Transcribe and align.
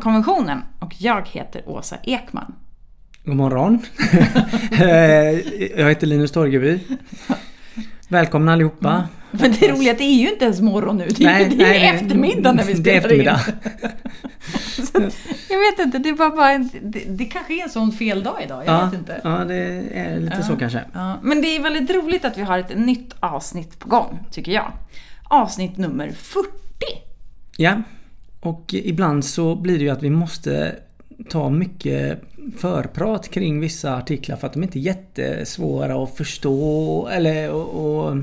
barnkonventionen 0.00 0.62
och 0.78 0.94
jag 0.98 1.28
heter 1.28 1.68
Åsa 1.68 1.96
Ekman. 2.02 2.54
God 3.24 3.36
morgon. 3.36 3.78
jag 5.76 5.88
heter 5.88 6.06
Linus 6.06 6.32
Torgeby. 6.32 6.80
Välkomna 8.08 8.52
allihopa. 8.52 8.90
Mm. 8.90 9.06
Men 9.30 9.52
det 9.52 9.66
är 9.66 9.72
roligt 9.72 9.90
att 9.90 9.98
det 9.98 10.04
är 10.04 10.20
ju 10.20 10.30
inte 10.30 10.44
ens 10.44 10.60
morgon 10.60 10.96
nu. 10.96 11.06
Det 11.06 11.24
är, 11.24 11.26
nej, 11.26 11.48
det 11.56 11.64
är 11.64 11.68
nej, 11.68 11.86
eftermiddag 11.86 12.52
när 12.52 12.64
vi 12.64 12.74
spelar 12.74 12.84
det 12.84 12.92
är 12.92 12.98
eftermiddag. 12.98 13.40
in. 15.04 15.10
jag 15.48 15.58
vet 15.58 15.78
inte, 15.78 15.98
det, 15.98 16.12
var 16.12 16.30
bara 16.30 16.50
en, 16.50 16.70
det, 16.82 17.04
det 17.08 17.24
kanske 17.24 17.54
är 17.54 17.62
en 17.62 17.70
sån 17.70 17.92
fel 17.92 18.22
dag 18.22 18.42
idag. 18.44 18.62
Jag 18.66 18.74
ja, 18.74 18.84
vet 18.84 18.94
inte. 18.94 19.20
Ja, 19.24 19.44
det 19.44 19.56
är 19.94 20.20
lite 20.20 20.36
ja, 20.36 20.42
så 20.42 20.56
kanske. 20.56 20.84
Ja. 20.92 21.18
Men 21.22 21.42
det 21.42 21.56
är 21.56 21.62
väldigt 21.62 21.90
roligt 21.90 22.24
att 22.24 22.38
vi 22.38 22.42
har 22.42 22.58
ett 22.58 22.78
nytt 22.78 23.14
avsnitt 23.20 23.78
på 23.78 23.88
gång, 23.88 24.18
tycker 24.30 24.52
jag. 24.52 24.72
Avsnitt 25.24 25.76
nummer 25.76 26.10
40. 26.10 26.48
Ja, 27.56 27.82
och 28.40 28.74
ibland 28.74 29.24
så 29.24 29.54
blir 29.54 29.78
det 29.78 29.84
ju 29.84 29.90
att 29.90 30.02
vi 30.02 30.10
måste 30.10 30.76
ta 31.28 31.50
mycket 31.50 32.20
förprat 32.56 33.28
kring 33.28 33.60
vissa 33.60 33.96
artiklar 33.96 34.36
för 34.36 34.46
att 34.46 34.52
de 34.52 34.62
inte 34.62 34.78
är 34.78 34.80
jättesvåra 34.80 36.02
att 36.02 36.16
förstå 36.16 37.08
eller 37.12 37.50
och, 37.50 38.06
och 38.06 38.16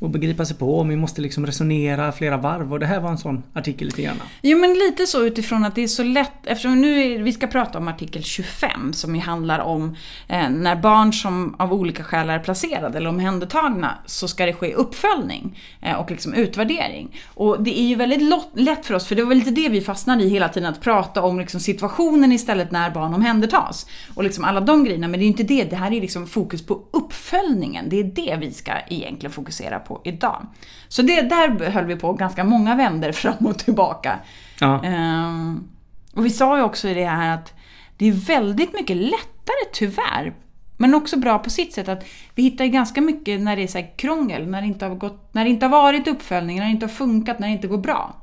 och 0.00 0.10
begripa 0.10 0.44
sig 0.44 0.56
på. 0.56 0.82
Vi 0.82 0.96
måste 0.96 1.20
liksom 1.20 1.46
resonera 1.46 2.12
flera 2.12 2.36
varv 2.36 2.72
och 2.72 2.80
det 2.80 2.86
här 2.86 3.00
var 3.00 3.10
en 3.10 3.18
sån 3.18 3.42
artikel 3.52 3.86
lite 3.86 4.02
grann. 4.02 4.16
Jo 4.42 4.58
men 4.58 4.74
lite 4.74 5.06
så 5.06 5.24
utifrån 5.24 5.64
att 5.64 5.74
det 5.74 5.82
är 5.82 5.88
så 5.88 6.02
lätt, 6.02 6.46
eftersom 6.46 6.80
nu 6.80 7.02
är, 7.02 7.22
vi 7.22 7.32
ska 7.32 7.46
prata 7.46 7.78
om 7.78 7.88
artikel 7.88 8.22
25 8.22 8.92
som 8.92 9.14
ju 9.14 9.20
handlar 9.20 9.58
om 9.58 9.96
eh, 10.28 10.50
när 10.50 10.76
barn 10.76 11.12
som 11.12 11.54
av 11.58 11.72
olika 11.72 12.04
skäl 12.04 12.30
är 12.30 12.38
placerade 12.38 12.98
eller 12.98 13.08
omhändertagna 13.08 13.98
så 14.06 14.28
ska 14.28 14.46
det 14.46 14.52
ske 14.52 14.74
uppföljning 14.74 15.58
eh, 15.80 15.94
och 15.94 16.10
liksom 16.10 16.34
utvärdering. 16.34 17.16
Och 17.34 17.62
det 17.62 17.80
är 17.80 17.84
ju 17.84 17.94
väldigt 17.94 18.22
lätt 18.54 18.86
för 18.86 18.94
oss, 18.94 19.06
för 19.06 19.14
det 19.14 19.24
var 19.24 19.34
lite 19.34 19.50
det 19.50 19.68
vi 19.68 19.80
fastnade 19.80 20.24
i 20.24 20.28
hela 20.28 20.48
tiden, 20.48 20.72
att 20.72 20.80
prata 20.80 21.22
om 21.22 21.40
liksom 21.40 21.60
situationen 21.60 22.32
istället 22.32 22.70
när 22.70 22.90
barn 22.90 23.14
omhändertas. 23.14 23.86
Och 24.14 24.24
liksom 24.24 24.44
alla 24.44 24.60
de 24.60 24.84
grejerna, 24.84 25.08
men 25.08 25.20
det 25.20 25.24
är 25.24 25.26
ju 25.26 25.30
inte 25.30 25.42
det, 25.42 25.64
det 25.64 25.76
här 25.76 25.92
är 25.92 26.00
liksom 26.00 26.26
fokus 26.26 26.66
på 26.66 26.84
uppföljningen. 26.90 27.88
Det 27.88 28.00
är 28.00 28.04
det 28.04 28.36
vi 28.40 28.52
ska 28.52 28.72
egentligen 28.88 29.32
fokusera 29.32 29.78
på 29.78 29.89
på 29.90 30.00
idag. 30.04 30.46
Så 30.88 31.02
det, 31.02 31.22
där 31.22 31.70
höll 31.70 31.84
vi 31.84 31.96
på 31.96 32.12
ganska 32.12 32.44
många 32.44 32.76
vänder 32.76 33.12
fram 33.22 33.46
och 33.46 33.58
tillbaka. 33.58 34.18
Ja. 34.60 34.82
Um, 34.84 35.68
och 36.14 36.26
vi 36.26 36.30
sa 36.30 36.56
ju 36.56 36.62
också 36.62 36.88
i 36.88 36.94
det 36.94 37.06
här 37.06 37.34
att 37.34 37.54
det 37.96 38.08
är 38.08 38.12
väldigt 38.12 38.72
mycket 38.72 38.96
lättare 38.96 39.64
tyvärr 39.72 40.34
men 40.80 40.94
också 40.94 41.16
bra 41.16 41.38
på 41.38 41.50
sitt 41.50 41.72
sätt 41.72 41.88
att 41.88 42.04
vi 42.34 42.42
hittar 42.42 42.66
ganska 42.66 43.00
mycket 43.00 43.40
när 43.40 43.56
det 43.56 43.62
är 43.62 43.66
så 43.66 43.82
krångel, 43.96 44.46
när 44.46 44.60
det, 44.60 44.66
inte 44.66 44.86
har 44.86 44.94
gått, 44.94 45.34
när 45.34 45.44
det 45.44 45.50
inte 45.50 45.66
har 45.66 45.70
varit 45.70 46.08
uppföljning, 46.08 46.58
när 46.58 46.64
det 46.64 46.70
inte 46.70 46.86
har 46.86 46.90
funkat, 46.90 47.38
när 47.38 47.46
det 47.48 47.52
inte 47.52 47.68
går 47.68 47.78
bra. 47.78 48.16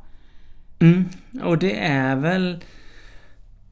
Mm, 0.80 1.06
och 1.44 1.58
det 1.58 1.80
är 1.80 2.16
väl 2.16 2.64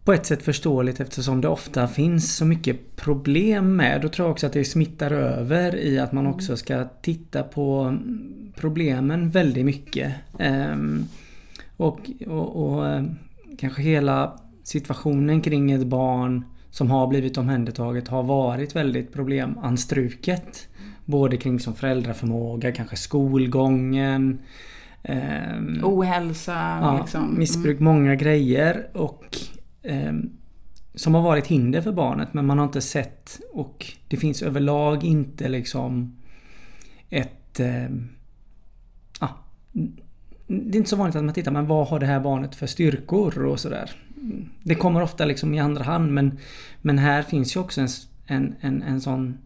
på 0.06 0.14
ett 0.14 0.25
sätt 0.25 0.44
förståeligt 0.44 1.00
eftersom 1.00 1.42
det 1.42 1.48
ofta 1.48 1.88
finns 1.88 2.36
så 2.36 2.45
mycket 2.45 2.95
problem 2.95 3.75
med. 3.75 4.02
Då 4.02 4.09
tror 4.09 4.28
jag 4.28 4.31
också 4.31 4.48
att 4.48 4.53
det 4.53 4.66
smittar 4.66 5.11
över 5.11 5.75
i 5.75 6.00
att 6.00 6.11
man 6.11 6.28
också 6.28 6.58
ska 6.58 6.84
titta 7.02 7.44
på 7.44 7.98
problemen 8.56 9.30
väldigt 9.30 9.66
mycket. 9.66 10.14
Ehm, 10.39 11.06
och, 11.78 12.00
och, 12.27 12.65
och 12.65 12.88
eh, 12.88 13.04
kanske 13.58 13.82
hela 13.82 14.39
situationen 14.64 15.42
kring 15.42 15.71
ett 15.71 15.88
barn 15.88 16.45
som 16.70 16.92
har 16.92 17.08
blivit 17.08 17.38
omhändertaget 17.38 18.08
har 18.08 18.23
varit 18.23 18.76
väldigt 18.76 19.14
problemanstruket. 19.14 20.67
Både 21.05 21.38
kring 21.38 21.60
som 21.60 21.73
föräldraförmåga, 21.73 22.71
kanske 22.71 22.95
skolgången. 22.95 24.39
Eh, 25.04 25.83
Ohälsa. 25.83 26.77
Ja, 26.82 26.98
liksom. 27.02 27.38
Missbruk, 27.38 27.80
många 27.80 28.15
grejer. 28.15 28.88
Och 28.94 29.38
Ehm, 29.87 30.29
som 30.95 31.13
har 31.13 31.21
varit 31.21 31.47
hinder 31.47 31.81
för 31.81 31.91
barnet 31.91 32.33
men 32.33 32.45
man 32.45 32.57
har 32.57 32.65
inte 32.65 32.81
sett 32.81 33.39
och 33.53 33.93
det 34.07 34.17
finns 34.17 34.41
överlag 34.41 35.03
inte 35.03 35.49
liksom 35.49 36.15
ett... 37.09 37.59
Eh, 37.59 37.89
ah, 39.19 39.29
det 40.47 40.75
är 40.75 40.77
inte 40.77 40.89
så 40.89 40.95
vanligt 40.95 41.15
att 41.15 41.23
man 41.23 41.33
tittar 41.33 41.51
men 41.51 41.67
vad 41.67 41.87
har 41.87 41.99
det 41.99 42.05
här 42.05 42.19
barnet 42.19 42.55
för 42.55 42.67
styrkor 42.67 43.45
och 43.45 43.59
sådär. 43.59 43.91
Det 44.63 44.75
kommer 44.75 45.01
ofta 45.01 45.25
liksom 45.25 45.53
i 45.53 45.59
andra 45.59 45.83
hand 45.83 46.13
men, 46.13 46.39
men 46.81 46.97
här 46.97 47.21
finns 47.21 47.55
ju 47.55 47.59
också 47.59 47.81
en, 47.81 47.87
en, 48.25 48.55
en, 48.61 48.81
en 48.81 49.02
sån 49.02 49.37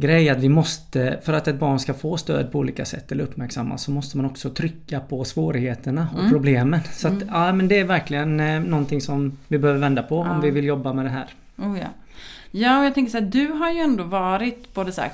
grej 0.00 0.28
att 0.28 0.38
vi 0.38 0.48
måste, 0.48 1.18
för 1.22 1.32
att 1.32 1.48
ett 1.48 1.58
barn 1.58 1.78
ska 1.78 1.94
få 1.94 2.16
stöd 2.16 2.52
på 2.52 2.58
olika 2.58 2.84
sätt 2.84 3.12
eller 3.12 3.24
uppmärksammas 3.24 3.82
så 3.82 3.90
måste 3.90 4.16
man 4.16 4.26
också 4.26 4.50
trycka 4.50 5.00
på 5.00 5.24
svårigheterna 5.24 6.08
och 6.12 6.20
mm. 6.20 6.32
problemen. 6.32 6.80
Så 6.92 7.08
att, 7.08 7.14
mm. 7.14 7.28
ja 7.32 7.52
men 7.52 7.68
det 7.68 7.78
är 7.78 7.84
verkligen 7.84 8.40
eh, 8.40 8.60
någonting 8.60 9.00
som 9.00 9.38
vi 9.48 9.58
behöver 9.58 9.80
vända 9.80 10.02
på 10.02 10.26
ja. 10.26 10.34
om 10.34 10.40
vi 10.40 10.50
vill 10.50 10.64
jobba 10.64 10.92
med 10.92 11.04
det 11.04 11.10
här. 11.10 11.26
Oh, 11.56 11.78
ja. 11.78 11.88
ja, 12.50 12.78
och 12.78 12.84
jag 12.84 12.94
tänker 12.94 13.10
så 13.10 13.18
här, 13.18 13.26
du 13.26 13.46
har 13.46 13.70
ju 13.70 13.78
ändå 13.78 14.04
varit 14.04 14.74
både 14.74 14.92
så 14.92 15.00
här 15.00 15.08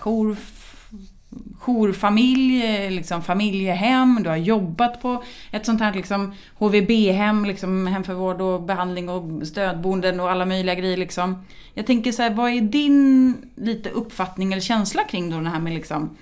jourfamilj, 1.58 2.91
liksom 2.91 3.22
familjehem, 3.22 4.20
du 4.22 4.28
har 4.28 4.36
jobbat 4.36 5.02
på 5.02 5.22
ett 5.50 5.66
sånt 5.66 5.80
här 5.80 5.94
liksom 5.94 6.34
HVB-hem, 6.54 7.44
liksom 7.44 7.86
hem 7.86 8.04
för 8.04 8.14
vård 8.14 8.41
och 8.41 8.62
behandling 8.62 9.08
och 9.08 9.46
stödboenden 9.46 10.20
och 10.20 10.30
alla 10.30 10.46
möjliga 10.46 10.75
grejer 10.75 10.96
liksom. 10.96 11.44
Jag 11.75 11.86
tänker 11.86 12.12
så 12.12 12.22
här, 12.22 12.34
vad 12.34 12.50
är 12.50 12.60
din 12.60 13.36
lite 13.56 13.91
uppfattning 13.91 14.52
eller 14.52 14.62
känsla 14.62 15.04
kring 15.04 15.30
då 15.30 15.41
det 15.41 15.48
här 15.48 15.60
med 15.60 15.72
liksom 15.72 16.16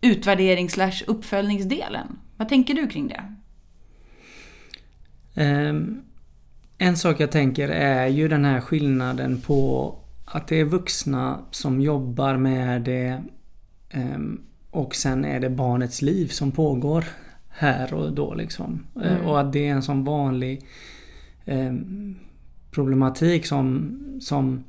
utvärdering 0.00 0.70
slash 0.70 1.02
uppföljningsdelen? 1.06 2.18
Vad 2.36 2.48
tänker 2.48 2.74
du 2.74 2.86
kring 2.86 3.08
det? 3.08 3.34
Um, 5.42 6.02
en 6.78 6.96
sak 6.96 7.20
jag 7.20 7.30
tänker 7.30 7.68
är 7.68 8.06
ju 8.06 8.28
den 8.28 8.44
här 8.44 8.60
skillnaden 8.60 9.40
på 9.40 9.94
att 10.24 10.48
det 10.48 10.60
är 10.60 10.64
vuxna 10.64 11.38
som 11.50 11.80
jobbar 11.80 12.36
med 12.36 12.82
det 12.82 13.22
och 14.70 14.94
sen 14.94 15.24
är 15.24 15.40
det 15.40 15.50
barnets 15.50 16.02
liv 16.02 16.28
som 16.28 16.52
pågår 16.52 17.04
här 17.48 17.94
och 17.94 18.12
då 18.12 18.34
liksom. 18.34 18.86
Eh, 19.02 19.12
mm. 19.12 19.26
Och 19.26 19.40
att 19.40 19.52
det 19.52 19.68
är 19.68 19.72
en 19.72 19.82
sån 19.82 20.04
vanlig 20.04 20.66
ehm, 21.44 22.16
problematik 22.70 23.46
som, 23.46 23.96
som 24.20 24.64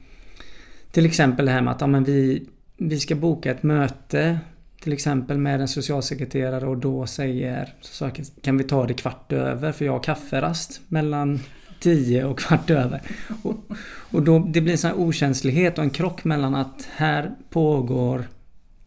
till 0.92 1.06
exempel 1.06 1.46
det 1.46 1.52
här 1.52 1.62
med 1.62 1.74
att 1.74 1.82
ja, 1.82 1.88
men 1.88 2.04
vi, 2.04 2.48
vi 2.78 3.00
ska 3.00 3.16
boka 3.16 3.52
ett 3.52 3.64
möte 3.64 4.40
till 4.82 4.94
exempel 4.94 5.38
med 5.38 5.62
en 5.62 5.68
socialsekreterare 5.68 6.68
och 6.68 6.78
då 6.78 7.06
säger 7.06 7.74
så 7.82 8.10
kan 8.42 8.58
vi 8.58 8.64
ta 8.64 8.88
det 8.88 8.94
kvart 8.94 9.32
över 9.32 9.72
för 9.72 9.86
jag 9.86 9.94
har 9.94 10.04
kafferast 10.04 10.82
mellan 10.88 11.40
10 11.80 12.26
och 12.26 12.40
kvart 12.40 12.70
över. 12.70 13.02
Och, 13.44 13.56
och 14.12 14.24
då, 14.24 14.40
det 14.40 14.62
blir 14.62 14.72
en 14.72 14.78
sån 14.78 14.90
här 14.90 15.00
okänslighet 15.00 15.78
och 15.78 15.84
en 15.84 15.90
krock 15.90 16.24
mellan 16.24 16.56
att 16.56 16.88
här 16.96 17.32
pågår 17.50 18.24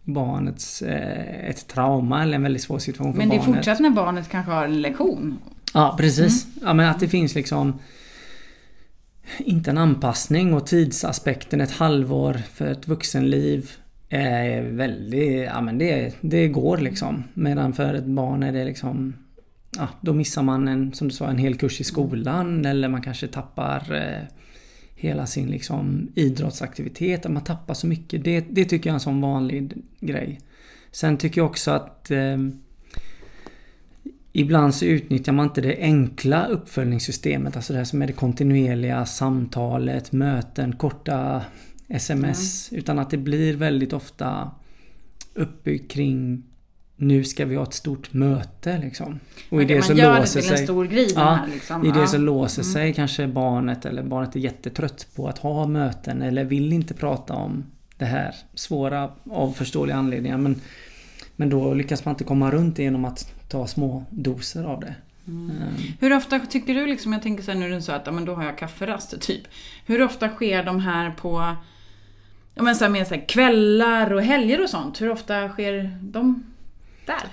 barnets 0.09 0.83
eh, 0.83 1.49
ett 1.51 1.69
trauma 1.69 2.23
eller 2.23 2.35
en 2.35 2.43
väldigt 2.43 2.63
svår 2.63 2.79
situation 2.79 3.13
för 3.13 3.19
barnet. 3.19 3.29
Men 3.29 3.47
det 3.47 3.53
är 3.53 3.55
fortsatt 3.55 3.81
när 3.81 3.91
barnet 3.91 4.29
kanske 4.29 4.53
har 4.53 4.65
en 4.65 4.83
lektion? 4.83 5.39
Ja 5.75 5.95
precis. 5.99 6.45
Mm. 6.45 6.69
Ja 6.69 6.75
men 6.75 6.91
att 6.91 7.01
det 7.01 7.09
finns 7.09 7.35
liksom 7.35 7.79
inte 9.39 9.71
en 9.71 9.79
anpassning 9.79 10.55
och 10.55 10.67
tidsaspekten 10.67 11.61
ett 11.61 11.73
halvår 11.73 12.35
för 12.53 12.67
ett 12.67 12.89
vuxenliv 12.89 13.71
är 14.09 14.63
väldigt, 14.63 15.45
ja 15.45 15.60
men 15.60 15.78
det, 15.78 16.15
det 16.21 16.49
går 16.49 16.78
liksom. 16.78 17.25
Medan 17.34 17.72
för 17.72 17.95
ett 17.95 18.07
barn 18.07 18.43
är 18.43 18.53
det 18.53 18.65
liksom 18.65 19.15
Ja, 19.77 19.89
då 20.01 20.13
missar 20.13 20.43
man 20.43 20.69
en, 20.69 20.93
som 20.93 21.09
du 21.09 21.15
sa, 21.15 21.27
en 21.27 21.39
hel 21.39 21.57
kurs 21.57 21.81
i 21.81 21.84
skolan 21.84 22.65
eller 22.65 22.89
man 22.89 23.03
kanske 23.03 23.27
tappar 23.27 23.95
eh, 23.95 24.22
hela 24.98 25.27
sin 25.27 25.50
liksom 25.50 26.09
idrottsaktivitet, 26.15 27.27
att 27.27 27.33
man 27.33 27.45
tappar 27.45 27.74
så 27.74 27.86
mycket. 27.86 28.24
Det, 28.24 28.45
det 28.50 28.65
tycker 28.65 28.91
jag 28.91 28.92
är 28.92 28.97
en 28.97 29.00
sån 29.00 29.21
vanlig 29.21 29.72
grej. 30.00 30.41
Sen 30.91 31.16
tycker 31.16 31.41
jag 31.41 31.47
också 31.50 31.71
att 31.71 32.10
eh, 32.10 32.36
Ibland 34.33 34.74
så 34.74 34.84
utnyttjar 34.84 35.33
man 35.33 35.47
inte 35.47 35.60
det 35.60 35.77
enkla 35.78 36.47
uppföljningssystemet, 36.47 37.56
alltså 37.56 37.72
det 37.72 37.77
här 37.77 37.84
som 37.84 38.03
är 38.03 38.06
det 38.06 38.12
kontinuerliga 38.12 39.06
samtalet, 39.06 40.12
möten, 40.12 40.77
korta 40.77 41.42
sms. 41.89 42.71
Mm. 42.71 42.78
Utan 42.78 42.98
att 42.98 43.10
det 43.10 43.16
blir 43.16 43.56
väldigt 43.56 43.92
ofta 43.92 44.51
uppbyggt 45.34 45.91
kring 45.91 46.42
nu 47.00 47.24
ska 47.24 47.45
vi 47.45 47.56
ha 47.56 47.62
ett 47.62 47.74
stort 47.74 48.12
möte 48.12 48.78
liksom. 48.78 49.21
Och 49.50 49.62
i 49.62 49.65
det 49.65 49.83
så 49.83 49.95
låser 49.95 50.41
sig, 50.41 50.59
en 50.60 50.65
stor 50.65 50.84
grej 50.84 51.12
ja, 51.15 51.39
liksom. 51.53 51.86
I 51.86 51.91
det 51.91 52.06
så 52.06 52.18
låser 52.18 52.62
mm. 52.62 52.72
sig 52.72 52.95
kanske 52.95 53.27
barnet 53.27 53.84
eller 53.84 54.03
barnet 54.03 54.36
är 54.36 54.41
jättetrött 54.41 55.06
på 55.16 55.28
att 55.28 55.39
ha 55.39 55.66
möten 55.66 56.22
eller 56.22 56.45
vill 56.45 56.72
inte 56.72 56.95
prata 56.95 57.34
om 57.34 57.65
det 57.97 58.04
här 58.04 58.34
svåra 58.54 59.10
av 59.30 59.53
förståeliga 59.53 59.97
anledningar. 59.97 60.39
Men, 60.39 60.60
men 61.36 61.50
då 61.50 61.74
lyckas 61.74 62.04
man 62.04 62.12
inte 62.12 62.24
komma 62.24 62.50
runt 62.50 62.77
det 62.77 62.83
genom 62.83 63.04
att 63.04 63.48
ta 63.48 63.66
små 63.66 64.04
doser 64.10 64.65
av 64.65 64.80
det. 64.80 64.94
Mm. 65.27 65.51
Um. 65.51 65.74
Hur 66.01 66.16
ofta 66.16 66.39
tycker 66.39 66.74
du 66.74 66.86
liksom, 66.86 67.12
jag 67.12 67.22
tänker 67.22 67.42
så 67.42 67.51
här, 67.51 67.59
nu 67.59 67.66
är 67.66 67.71
det 67.71 67.83
så 67.83 67.92
att 67.92 68.06
ja, 68.06 68.12
men 68.12 68.24
då 68.24 68.34
har 68.34 68.44
jag 68.44 68.59
kafferaster 68.59 69.18
typ. 69.18 69.42
Hur 69.86 70.03
ofta 70.03 70.28
sker 70.28 70.62
de 70.62 70.80
här 70.80 71.10
på 71.10 71.56
ja, 72.54 72.62
men 72.62 72.77
så 72.77 72.84
här, 72.84 72.91
med 72.91 73.06
så 73.06 73.15
här, 73.15 73.28
kvällar 73.28 74.12
och 74.12 74.22
helger 74.22 74.62
och 74.62 74.71
sånt? 74.71 75.01
Hur 75.01 75.10
ofta 75.10 75.48
sker 75.48 75.98
de 76.01 76.44
där? 77.09 77.28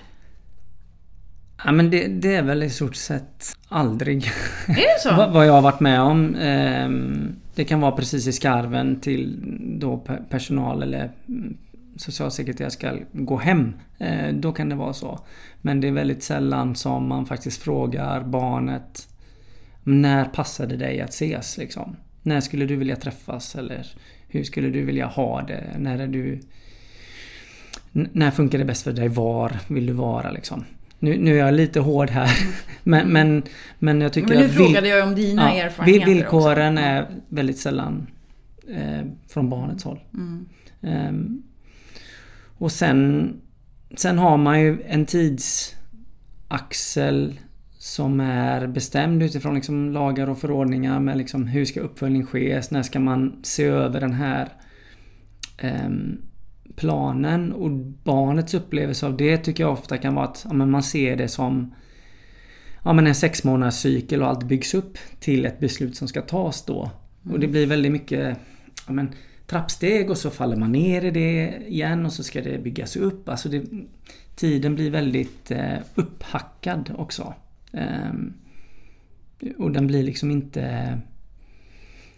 Ja 1.66 1.72
men 1.72 1.90
det, 1.90 2.08
det 2.08 2.36
är 2.36 2.44
väl 2.44 2.64
i 2.64 2.70
stort 2.70 2.96
sett 2.96 3.58
aldrig. 3.68 4.26
Är 4.68 4.76
det 4.76 5.00
så? 5.02 5.16
vad, 5.34 5.48
jag 5.48 5.54
har 5.54 5.62
varit 5.62 5.80
med 5.80 6.02
om. 6.02 6.36
Ehm, 6.36 7.36
det 7.56 7.64
kan 7.66 7.82
vara 7.82 7.92
precis 7.92 8.28
i 8.28 8.32
skarven 8.32 9.00
till 9.00 9.40
då 9.80 10.04
pe- 10.08 10.24
personal 10.30 10.84
eller 10.84 11.12
mm, 11.28 11.58
socialsekreterare 11.96 12.72
ska 12.72 12.98
gå 13.12 13.38
hem. 13.38 13.74
Eh, 13.98 14.34
då 14.34 14.52
kan 14.52 14.70
det 14.70 14.76
vara 14.76 14.94
så. 14.94 15.20
Men 15.62 15.82
det 15.82 15.88
är 15.88 15.92
väldigt 15.92 16.24
sällan 16.24 16.76
som 16.76 17.08
man 17.08 17.26
faktiskt 17.26 17.62
frågar 17.62 18.24
barnet 18.24 19.08
När 19.84 20.26
passar 20.26 20.68
det 20.68 20.78
dig 20.78 21.02
att 21.02 21.10
ses 21.10 21.58
liksom? 21.58 21.96
När 22.22 22.42
skulle 22.42 22.66
du 22.66 22.76
vilja 22.76 22.96
träffas? 22.96 23.56
Eller 23.56 23.88
hur 24.28 24.44
skulle 24.44 24.70
du 24.70 24.86
vilja 24.86 25.06
ha 25.06 25.42
det? 25.42 25.64
När 25.78 26.00
är 26.00 26.08
du... 26.08 26.40
När 27.96 28.32
funkar 28.32 28.58
det 28.58 28.66
bäst 28.66 28.84
för 28.84 28.94
dig? 28.94 29.08
Var 29.08 29.52
vill 29.68 29.86
du 29.86 29.94
vara 29.94 30.32
liksom? 30.32 30.64
Nu, 31.00 31.18
nu 31.18 31.34
är 31.34 31.46
jag 31.46 31.54
lite 31.54 31.80
hård 31.80 32.10
här. 32.10 32.30
Men, 32.84 33.08
men, 33.08 33.44
men 33.80 34.02
jag 34.02 34.14
tycker 34.14 34.30
Men 34.30 34.38
nu 34.38 34.46
att 34.46 34.52
vil- 34.52 34.66
frågade 34.66 34.88
jag 34.88 35.08
om 35.08 35.16
dina 35.16 35.56
ja, 35.56 35.64
erfarenheter 35.64 36.06
Villkoren 36.06 36.74
också. 36.74 36.86
är 36.86 37.08
väldigt 37.30 37.58
sällan 37.58 38.08
eh, 38.76 39.02
från 39.28 39.50
barnets 39.50 39.84
håll. 39.84 40.00
Mm. 40.14 40.46
Ehm, 40.82 41.44
och 42.58 42.72
sen, 42.72 43.34
sen 43.96 44.18
har 44.18 44.38
man 44.38 44.62
ju 44.62 44.82
en 44.88 45.06
tidsaxel 46.50 47.40
som 47.78 48.20
är 48.20 48.68
bestämd 48.68 49.24
utifrån 49.24 49.56
liksom 49.56 49.92
lagar 49.92 50.30
och 50.30 50.38
förordningar 50.38 51.00
med 51.00 51.18
liksom 51.18 51.48
hur 51.48 51.66
ska 51.66 51.80
uppföljning 51.82 52.26
ske? 52.26 52.62
När 52.72 52.84
ska 52.84 53.00
man 53.00 53.40
se 53.44 53.64
över 53.64 54.02
den 54.02 54.14
här 54.14 54.50
ehm, 55.58 56.22
planen? 56.76 57.54
Och 57.54 57.72
barnets 58.04 58.54
upplevelse 58.54 59.06
av 59.06 59.18
det 59.18 59.38
tycker 59.38 59.64
jag 59.64 59.74
ofta 59.74 59.98
kan 59.98 60.16
vara 60.16 60.26
att 60.26 60.46
ja, 60.50 60.54
man 60.54 60.84
ser 60.84 61.16
det 61.16 61.28
som 61.28 61.74
ja, 62.84 62.94
men 62.94 63.08
en 63.08 63.16
sex 63.16 63.44
månaders 63.44 63.76
cykel 63.76 64.22
och 64.22 64.28
allt 64.28 64.44
byggs 64.44 64.74
upp 64.74 64.98
till 65.20 65.46
ett 65.46 65.60
beslut 65.60 65.96
som 65.96 66.08
ska 66.08 66.22
tas 66.22 66.66
då. 66.66 66.92
Och 67.30 67.40
det 67.40 67.48
blir 67.48 67.68
väldigt 67.68 67.92
mycket 67.92 68.38
ja, 68.88 68.94
men, 68.94 69.12
trappsteg 69.48 70.10
och 70.10 70.18
så 70.18 70.30
faller 70.30 70.56
man 70.56 70.72
ner 70.72 71.06
i 71.06 71.12
det 71.12 71.58
igen 71.68 72.06
och 72.06 72.14
så 72.14 72.24
ska 72.24 72.42
det 72.42 72.64
byggas 72.64 72.96
upp. 72.96 73.30
Alltså 73.30 73.50
det, 73.50 73.64
tiden 74.36 74.76
blir 74.76 74.92
väldigt 74.92 75.52
eh, 75.52 75.78
upphackad 75.96 76.92
också. 76.98 77.34
Ehm, 77.72 78.34
och 79.58 79.72
den 79.72 79.88
blir 79.88 80.04
liksom 80.04 80.32
inte... 80.32 80.98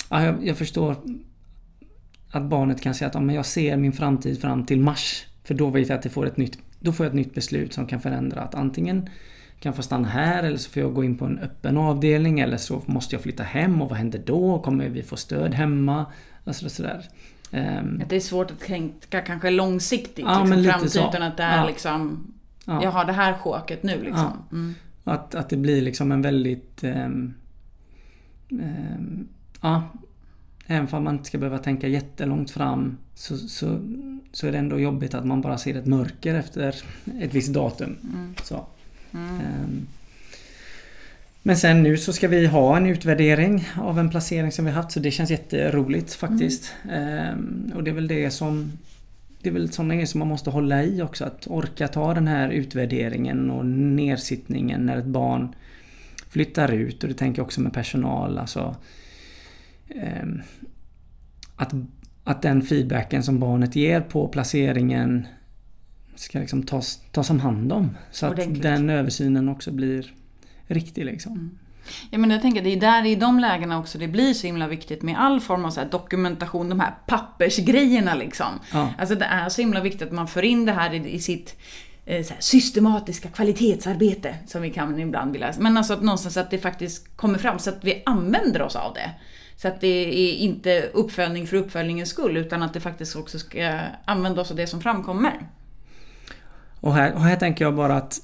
Ja, 0.09 0.25
jag, 0.25 0.47
jag 0.47 0.57
förstår 0.57 0.95
att 2.31 2.43
barnet 2.43 2.81
kan 2.81 2.93
säga 2.93 3.07
att 3.07 3.15
ja, 3.15 3.31
jag 3.33 3.45
ser 3.45 3.77
min 3.77 3.93
framtid 3.93 4.41
fram 4.41 4.65
till 4.65 4.79
mars. 4.79 5.25
För 5.43 5.53
då 5.53 5.69
vet 5.69 5.89
jag 5.89 5.95
att 5.97 6.03
det 6.03 6.09
får 6.09 6.25
ett 6.27 6.37
nytt, 6.37 6.59
då 6.79 6.91
får 6.91 7.05
jag 7.05 7.11
ett 7.11 7.15
nytt 7.15 7.33
beslut 7.33 7.73
som 7.73 7.87
kan 7.87 7.99
förändra 8.01 8.41
att 8.41 8.55
antingen 8.55 9.09
kan 9.59 9.73
få 9.73 9.81
stanna 9.81 10.07
här 10.07 10.43
eller 10.43 10.57
så 10.57 10.69
får 10.69 10.81
jag 10.81 10.93
gå 10.93 11.03
in 11.03 11.17
på 11.17 11.25
en 11.25 11.39
öppen 11.39 11.77
avdelning 11.77 12.39
eller 12.39 12.57
så 12.57 12.81
måste 12.85 13.15
jag 13.15 13.21
flytta 13.23 13.43
hem 13.43 13.81
och 13.81 13.89
vad 13.89 13.97
händer 13.97 14.21
då? 14.25 14.59
Kommer 14.59 14.89
vi 14.89 15.03
få 15.03 15.15
stöd 15.15 15.53
hemma? 15.53 16.05
Alltså 16.45 16.69
sådär. 16.69 17.05
Ehm, 17.51 18.01
Att 18.03 18.09
det 18.09 18.15
är 18.15 18.19
svårt 18.19 18.51
att 18.51 18.59
tänka 18.59 19.21
kanske 19.21 19.49
långsiktigt 19.49 20.25
Ja, 20.25 20.31
liksom, 20.31 20.49
men 20.49 20.61
lite 20.61 20.71
framtid 20.71 20.91
så. 20.91 21.03
att 21.03 21.37
det 21.37 21.43
är 21.43 21.57
Ja. 21.57 21.67
liksom 21.67 22.27
ja. 22.65 22.83
Jag 22.83 22.91
har 22.91 23.05
det 23.05 23.13
här 23.13 23.33
choket 23.33 23.83
nu 23.83 24.01
liksom. 24.03 24.31
Mm. 24.51 24.73
Att, 25.03 25.35
att 25.35 25.49
det 25.49 25.57
blir 25.57 25.81
liksom 25.81 26.11
en 26.11 26.21
väldigt... 26.21 26.83
ehm, 26.83 27.33
ehm, 28.51 29.27
ja. 29.61 29.83
Även 30.67 30.87
om 30.91 31.03
man 31.03 31.15
inte 31.15 31.27
ska 31.27 31.37
behöva 31.37 31.57
tänka 31.57 31.87
jättelångt 31.87 32.51
fram 32.51 32.97
så, 33.15 33.37
så, 33.37 33.79
så 34.31 34.47
är 34.47 34.51
det 34.51 34.57
ändå 34.57 34.79
jobbigt 34.79 35.13
att 35.13 35.25
man 35.25 35.41
bara 35.41 35.57
ser 35.57 35.75
ett 35.75 35.85
mörker 35.85 36.35
efter 36.35 36.75
ett 37.21 37.33
visst 37.33 37.53
datum. 37.53 37.95
Mm. 38.13 38.33
Så. 38.43 38.65
Mm. 39.13 39.35
Ehm. 39.35 39.87
Men 41.43 41.57
sen 41.57 41.83
nu 41.83 41.97
så 41.97 42.13
ska 42.13 42.27
vi 42.27 42.45
ha 42.47 42.77
en 42.77 42.85
utvärdering 42.85 43.69
av 43.81 43.99
en 43.99 44.09
placering 44.09 44.51
som 44.51 44.65
vi 44.65 44.71
haft 44.71 44.91
så 44.91 44.99
det 44.99 45.11
känns 45.11 45.31
jätteroligt 45.31 46.13
faktiskt. 46.13 46.73
Ehm, 46.91 47.71
och 47.75 47.83
det 47.83 47.91
är 47.91 47.95
väl 47.95 48.07
det 48.07 48.31
som 48.31 48.71
Det 49.41 49.49
är 49.49 49.53
väl 49.53 49.71
sådana 49.71 49.93
grejer 49.93 50.07
som 50.07 50.19
man 50.19 50.27
måste 50.27 50.49
hålla 50.49 50.83
i 50.83 51.01
också. 51.01 51.25
Att 51.25 51.47
orka 51.47 51.87
ta 51.87 52.13
den 52.13 52.27
här 52.27 52.49
utvärderingen 52.49 53.51
och 53.51 53.65
nersittningen 53.65 54.85
när 54.85 54.97
ett 54.97 55.05
barn 55.05 55.55
flyttar 56.29 56.71
ut. 56.73 57.03
Och 57.03 57.09
det 57.09 57.15
tänker 57.15 57.39
jag 57.39 57.45
också 57.45 57.61
med 57.61 57.73
personal. 57.73 58.37
Alltså, 58.37 58.75
att, 61.55 61.73
att 62.23 62.41
den 62.41 62.61
feedbacken 62.61 63.23
som 63.23 63.39
barnet 63.39 63.75
ger 63.75 64.01
på 64.01 64.27
placeringen 64.27 65.27
ska 66.15 66.39
liksom 66.39 66.63
tas, 66.63 67.01
tas 67.11 67.29
om 67.29 67.39
hand 67.39 67.71
om. 67.71 67.97
Så 68.11 68.25
att 68.25 68.61
den 68.61 68.89
översynen 68.89 69.49
också 69.49 69.71
blir 69.71 70.13
riktig 70.67 71.05
liksom. 71.05 71.59
Ja, 72.09 72.17
men 72.17 72.31
jag 72.31 72.41
tänker 72.41 72.61
det 72.61 72.73
är 72.73 72.79
där 72.79 73.05
i 73.05 73.15
de 73.15 73.39
lägena 73.39 73.79
också 73.79 73.97
det 73.97 74.07
blir 74.07 74.33
så 74.33 74.47
himla 74.47 74.67
viktigt 74.67 75.01
med 75.01 75.19
all 75.19 75.41
form 75.41 75.65
av 75.65 75.69
så 75.69 75.81
dokumentation, 75.91 76.69
de 76.69 76.79
här 76.79 76.93
pappersgrejerna 77.07 78.15
liksom. 78.15 78.59
Ja. 78.73 78.93
Alltså 78.97 79.15
det 79.15 79.25
är 79.25 79.49
så 79.49 79.61
himla 79.61 79.81
viktigt 79.81 80.01
att 80.01 80.11
man 80.11 80.27
för 80.27 80.43
in 80.45 80.65
det 80.65 80.71
här 80.71 80.93
i, 80.93 81.09
i 81.09 81.19
sitt 81.19 81.55
eh, 82.05 82.25
systematiska 82.39 83.29
kvalitetsarbete 83.29 84.35
som 84.47 84.61
vi 84.61 84.69
kan 84.69 84.99
ibland 84.99 85.31
vilja 85.31 85.53
Men 85.59 85.77
alltså 85.77 85.93
att 85.93 86.01
någonstans 86.01 86.37
att 86.37 86.51
det 86.51 86.57
faktiskt 86.57 87.17
kommer 87.17 87.39
fram 87.39 87.59
så 87.59 87.69
att 87.69 87.83
vi 87.83 88.03
använder 88.05 88.61
oss 88.61 88.75
av 88.75 88.93
det. 88.93 89.11
Så 89.57 89.67
att 89.67 89.81
det 89.81 89.87
är 89.87 90.33
inte 90.35 90.89
uppföljning 90.93 91.47
för 91.47 91.57
uppföljningens 91.57 92.09
skull 92.09 92.37
utan 92.37 92.63
att 92.63 92.73
det 92.73 92.79
faktiskt 92.79 93.15
också 93.15 93.39
ska 93.39 93.79
använda 94.05 94.41
oss 94.41 94.51
av 94.51 94.57
det 94.57 94.67
som 94.67 94.81
framkommer. 94.81 95.33
Och 96.79 96.93
här, 96.93 97.13
och 97.13 97.21
här 97.21 97.35
tänker 97.35 97.65
jag 97.65 97.75
bara 97.75 97.95
att 97.95 98.19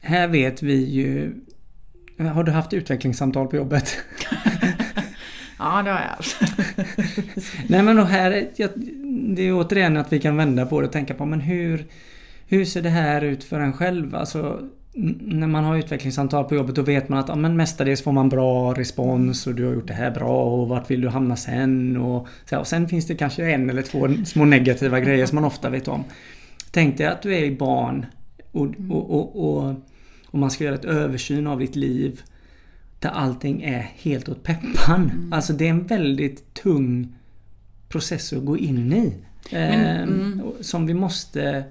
här 0.00 0.28
vet 0.28 0.62
vi 0.62 0.84
ju 0.84 1.34
Har 2.34 2.44
du 2.44 2.52
haft 2.52 2.72
utvecklingssamtal 2.72 3.46
på 3.46 3.56
jobbet? 3.56 3.96
Ja, 5.58 5.82
det 5.82 5.90
har 5.90 6.00
jag 6.00 6.08
haft. 6.08 6.40
Nej 7.68 7.82
men 7.82 7.98
och 7.98 8.06
här, 8.06 8.30
är- 8.30 8.48
jag, 8.56 8.70
det 9.36 9.42
är 9.42 9.52
återigen 9.58 9.96
att 9.96 10.12
vi 10.12 10.20
kan 10.20 10.36
vända 10.36 10.66
på 10.66 10.80
det 10.80 10.86
och 10.86 10.92
tänka 10.92 11.14
på 11.14 11.26
men 11.26 11.40
hur 11.40 11.86
Hur 12.46 12.64
ser 12.64 12.82
det 12.82 12.88
här 12.90 13.22
ut 13.22 13.44
för 13.44 13.60
en 13.60 13.72
själv? 13.72 14.14
Alltså 14.14 14.68
när 14.94 15.46
man 15.46 15.64
har 15.64 15.76
utvecklingssamtal 15.76 16.44
på 16.44 16.54
jobbet 16.54 16.74
då 16.74 16.82
vet 16.82 17.08
man 17.08 17.18
att 17.18 17.28
ja, 17.28 17.34
men 17.34 17.56
mestadels 17.56 18.02
får 18.02 18.12
man 18.12 18.28
bra 18.28 18.74
respons 18.74 19.46
och 19.46 19.54
du 19.54 19.66
har 19.66 19.74
gjort 19.74 19.88
det 19.88 19.94
här 19.94 20.10
bra 20.10 20.44
och 20.44 20.68
vart 20.68 20.90
vill 20.90 21.00
du 21.00 21.08
hamna 21.08 21.36
sen? 21.36 21.96
Och, 21.96 22.28
så 22.44 22.54
här, 22.54 22.60
och 22.60 22.66
sen 22.66 22.88
finns 22.88 23.06
det 23.06 23.14
kanske 23.14 23.50
en 23.50 23.70
eller 23.70 23.82
två 23.82 24.08
små 24.24 24.44
negativa 24.44 25.00
grejer 25.00 25.26
som 25.26 25.34
man 25.34 25.44
ofta 25.44 25.70
vet 25.70 25.88
om. 25.88 26.04
Tänk 26.70 26.98
dig 26.98 27.06
att 27.06 27.22
du 27.22 27.34
är 27.34 27.56
barn 27.56 28.06
och, 28.52 28.66
och, 28.90 29.10
och, 29.10 29.44
och, 29.44 29.74
och 30.26 30.38
man 30.38 30.50
ska 30.50 30.64
göra 30.64 30.74
ett 30.74 30.84
översyn 30.84 31.46
av 31.46 31.58
ditt 31.58 31.76
liv 31.76 32.22
där 32.98 33.10
allting 33.10 33.62
är 33.62 33.90
helt 33.96 34.28
åt 34.28 34.42
peppan. 34.42 35.30
Alltså 35.34 35.52
det 35.52 35.66
är 35.66 35.70
en 35.70 35.86
väldigt 35.86 36.54
tung 36.54 37.14
process 37.88 38.32
att 38.32 38.44
gå 38.44 38.58
in 38.58 38.92
i. 38.92 39.14
Ehm, 39.50 40.42
och 40.44 40.64
Som 40.64 40.86
vi 40.86 40.94
måste 40.94 41.64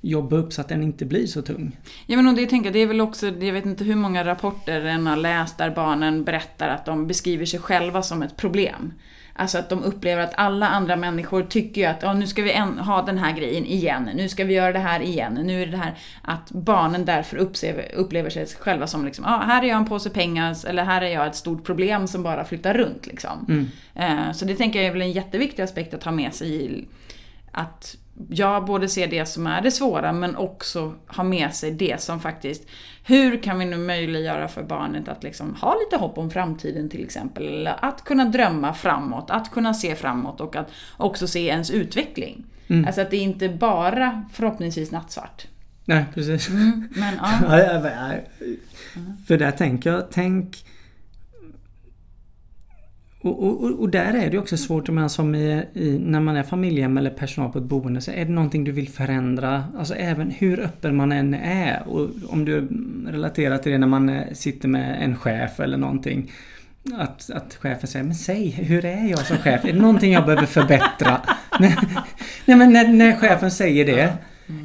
jobba 0.00 0.36
upp 0.36 0.52
så 0.52 0.60
att 0.60 0.68
den 0.68 0.82
inte 0.82 1.04
blir 1.04 1.26
så 1.26 1.42
tung. 1.42 1.76
Ja 2.06 2.16
men 2.16 2.28
och 2.28 2.34
det 2.34 2.46
tänker 2.46 2.66
jag, 2.66 2.74
det 2.74 2.78
är 2.78 2.86
väl 2.86 3.00
också, 3.00 3.26
jag 3.26 3.52
vet 3.52 3.66
inte 3.66 3.84
hur 3.84 3.94
många 3.94 4.24
rapporter 4.24 4.80
en 4.80 5.06
har 5.06 5.16
läst 5.16 5.58
där 5.58 5.70
barnen 5.70 6.24
berättar 6.24 6.68
att 6.68 6.86
de 6.86 7.06
beskriver 7.06 7.46
sig 7.46 7.60
själva 7.60 8.02
som 8.02 8.22
ett 8.22 8.36
problem. 8.36 8.92
Alltså 9.32 9.58
att 9.58 9.68
de 9.68 9.82
upplever 9.82 10.22
att 10.22 10.32
alla 10.36 10.68
andra 10.68 10.96
människor 10.96 11.42
tycker 11.42 11.80
ju 11.80 11.86
att 11.86 12.02
ja, 12.02 12.12
nu 12.12 12.26
ska 12.26 12.42
vi 12.42 12.52
ha 12.78 13.02
den 13.02 13.18
här 13.18 13.32
grejen 13.36 13.66
igen, 13.66 14.10
nu 14.14 14.28
ska 14.28 14.44
vi 14.44 14.54
göra 14.54 14.72
det 14.72 14.78
här 14.78 15.00
igen, 15.00 15.34
nu 15.34 15.62
är 15.62 15.66
det 15.66 15.76
här 15.76 15.94
att 16.22 16.50
barnen 16.50 17.04
därför 17.04 17.36
upplever, 17.94 18.30
sig 18.30 18.46
själva 18.46 18.86
som 18.86 19.04
liksom, 19.04 19.24
ja 19.24 19.42
här 19.46 19.62
är 19.62 19.68
jag 19.68 19.76
en 19.76 19.84
påse 19.84 20.10
pengar, 20.10 20.56
eller 20.68 20.84
här 20.84 21.02
är 21.02 21.08
jag 21.08 21.26
ett 21.26 21.36
stort 21.36 21.64
problem 21.64 22.06
som 22.06 22.22
bara 22.22 22.44
flyttar 22.44 22.74
runt 22.74 23.06
liksom. 23.06 23.68
Eh, 23.94 24.32
Så 24.32 24.44
det 24.44 24.54
tänker 24.54 24.78
jag 24.78 24.88
är 24.88 24.92
väl 24.92 25.02
en 25.02 25.12
jätteviktig 25.12 25.62
aspekt 25.62 25.94
att 25.94 26.04
ha 26.04 26.12
med 26.12 26.34
sig 26.34 26.64
i 26.64 26.84
att 27.52 27.96
jag 28.28 28.64
både 28.64 28.88
ser 28.88 29.06
det 29.06 29.26
som 29.26 29.46
är 29.46 29.60
det 29.60 29.70
svåra 29.70 30.12
men 30.12 30.36
också 30.36 30.94
ha 31.06 31.24
med 31.24 31.54
sig 31.54 31.70
det 31.70 32.00
som 32.00 32.20
faktiskt 32.20 32.66
Hur 33.04 33.42
kan 33.42 33.58
vi 33.58 33.64
nu 33.64 33.76
möjliggöra 33.76 34.48
för 34.48 34.62
barnet 34.62 35.08
att 35.08 35.22
liksom 35.22 35.54
ha 35.54 35.76
lite 35.80 35.96
hopp 35.96 36.18
om 36.18 36.30
framtiden 36.30 36.88
till 36.88 37.04
exempel? 37.04 37.66
Att 37.66 38.04
kunna 38.04 38.24
drömma 38.24 38.74
framåt, 38.74 39.30
att 39.30 39.50
kunna 39.50 39.74
se 39.74 39.94
framåt 39.94 40.40
och 40.40 40.56
att 40.56 40.70
också 40.96 41.26
se 41.26 41.46
ens 41.46 41.70
utveckling. 41.70 42.44
Alltså 42.86 43.00
att 43.00 43.10
det 43.10 43.16
inte 43.16 43.48
bara 43.48 44.24
förhoppningsvis 44.32 44.90
nattsvart. 44.90 45.46
Nej, 45.84 46.04
precis. 46.14 46.48
Men 46.48 47.14
ja, 47.22 47.40
Ja, 47.58 47.58
ja, 47.58 47.90
ja. 47.90 48.12
För 49.26 49.38
där 49.38 49.50
tänker 49.50 49.90
jag, 49.90 50.10
tänk... 50.10 50.64
Och, 53.22 53.42
och, 53.46 53.80
och- 53.80 53.88
där 53.90 54.14
är 54.14 54.30
det 54.30 54.38
också 54.38 54.56
svårt, 54.56 54.88
jag 54.88 54.94
menar, 54.94 55.08
som 55.08 55.34
i, 55.34 55.64
i, 55.74 55.98
när 55.98 56.20
man 56.20 56.36
är 56.36 56.42
familjehem 56.42 56.98
eller 56.98 57.10
personal 57.10 57.52
på 57.52 57.58
ett 57.58 57.64
boende, 57.64 58.00
så 58.00 58.10
är 58.10 58.24
det 58.24 58.30
någonting 58.32 58.64
du 58.64 58.72
vill 58.72 58.88
förändra. 58.88 59.64
Alltså 59.78 59.94
även 59.94 60.30
hur 60.30 60.60
öppen 60.60 60.96
man 60.96 61.12
än 61.12 61.34
är. 61.34 61.82
Och 61.88 62.08
om 62.28 62.44
du 62.44 62.68
relaterar 63.08 63.58
till 63.58 63.72
det 63.72 63.78
när 63.78 63.86
man 63.86 64.08
eh, 64.08 64.22
sitter 64.32 64.68
med 64.68 65.02
en 65.04 65.16
chef 65.16 65.60
eller 65.60 65.76
någonting. 65.76 66.30
Att, 66.98 67.30
att 67.30 67.54
chefen 67.54 67.88
säger, 67.88 68.04
men 68.04 68.14
säg, 68.14 68.48
hur 68.50 68.84
är 68.84 69.04
jag 69.10 69.18
som 69.18 69.36
chef? 69.36 69.64
Är 69.64 69.72
det 69.72 69.78
någonting 69.78 70.12
jag 70.12 70.24
behöver 70.26 70.46
förbättra? 70.46 71.20
Nej, 71.60 71.76
nej 72.44 72.56
men 72.56 72.72
när, 72.72 72.88
när 72.88 73.16
chefen 73.16 73.50
säger 73.50 73.86
det. 73.86 74.12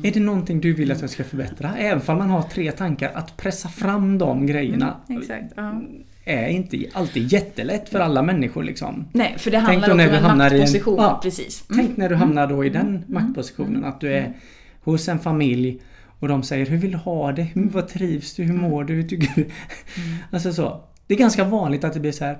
Är 0.03 0.11
det 0.11 0.19
någonting 0.19 0.61
du 0.61 0.73
vill 0.73 0.91
att 0.91 1.01
jag 1.01 1.09
ska 1.09 1.23
förbättra? 1.23 1.77
Även 1.77 2.01
om 2.07 2.17
man 2.17 2.29
har 2.29 2.41
tre 2.41 2.71
tankar, 2.71 3.11
att 3.13 3.37
pressa 3.37 3.69
fram 3.69 4.17
de 4.17 4.45
grejerna 4.47 4.95
Exakt. 5.09 5.53
Ja. 5.55 5.81
är 6.25 6.47
inte 6.47 6.85
alltid 6.93 7.33
jättelätt 7.33 7.89
för 7.89 7.99
alla 7.99 8.21
människor 8.21 8.63
liksom. 8.63 9.05
Nej, 9.11 9.35
för 9.37 9.51
det 9.51 9.57
handlar 9.57 9.91
om 9.91 9.99
en 9.99 10.37
maktposition. 10.37 10.95
ja. 10.97 11.19
Precis. 11.23 11.69
Mm. 11.69 11.85
Tänk 11.85 11.97
när 11.97 12.09
du 12.09 12.15
hamnar 12.15 12.47
då 12.47 12.65
i 12.65 12.69
den 12.69 13.03
maktpositionen 13.07 13.85
att 13.85 14.01
du 14.01 14.13
är 14.13 14.33
hos 14.83 15.07
en 15.07 15.19
familj 15.19 15.81
och 16.19 16.27
de 16.27 16.43
säger 16.43 16.65
Hur 16.65 16.77
vill 16.77 16.91
du 16.91 16.97
ha 16.97 17.31
det? 17.31 17.43
Hur, 17.43 17.69
vad 17.69 17.87
trivs 17.87 18.35
du? 18.35 18.43
Hur 18.43 18.53
mår 18.53 18.83
du? 18.83 19.03
Tycker 19.03 19.31
du? 19.35 19.49
Alltså 20.31 20.53
så. 20.53 20.83
Det 21.07 21.13
är 21.13 21.17
ganska 21.17 21.43
vanligt 21.43 21.83
att 21.83 21.93
det 21.93 21.99
blir 21.99 22.11
så 22.11 22.25
här 22.25 22.37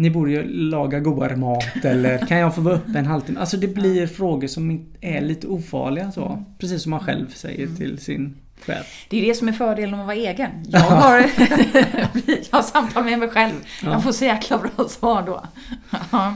Ni 0.00 0.10
borde 0.10 0.30
ju 0.30 0.42
laga 0.48 1.00
godare 1.00 1.36
mat 1.36 1.84
eller 1.84 2.18
kan 2.26 2.38
jag 2.38 2.54
få 2.54 2.60
vara 2.60 2.74
uppe 2.74 2.98
en 2.98 3.06
halvtimme? 3.06 3.40
Alltså 3.40 3.56
det 3.56 3.68
blir 3.68 4.06
frågor 4.06 4.48
som 4.48 4.86
är 5.00 5.20
lite 5.20 5.46
ofarliga 5.46 6.12
så. 6.12 6.44
Precis 6.58 6.82
som 6.82 6.90
man 6.90 7.00
själv 7.00 7.32
säger 7.34 7.66
till 7.66 7.98
sin 7.98 8.36
chef. 8.66 9.06
Det 9.10 9.18
är 9.22 9.26
det 9.26 9.34
som 9.34 9.48
är 9.48 9.52
fördelen 9.52 9.90
med 9.90 10.00
att 10.00 10.06
vara 10.06 10.16
egen. 10.16 10.50
Jag 10.68 10.80
har, 10.80 11.18
jag 12.26 12.58
har 12.58 12.62
samtal 12.62 13.04
med 13.04 13.18
mig 13.18 13.28
själv. 13.28 13.52
Jag 13.82 14.02
får 14.02 14.12
så 14.12 14.24
jäkla 14.24 14.58
bra 14.58 14.88
svar 14.88 15.22
då. 15.26 15.44
Ja. 16.12 16.34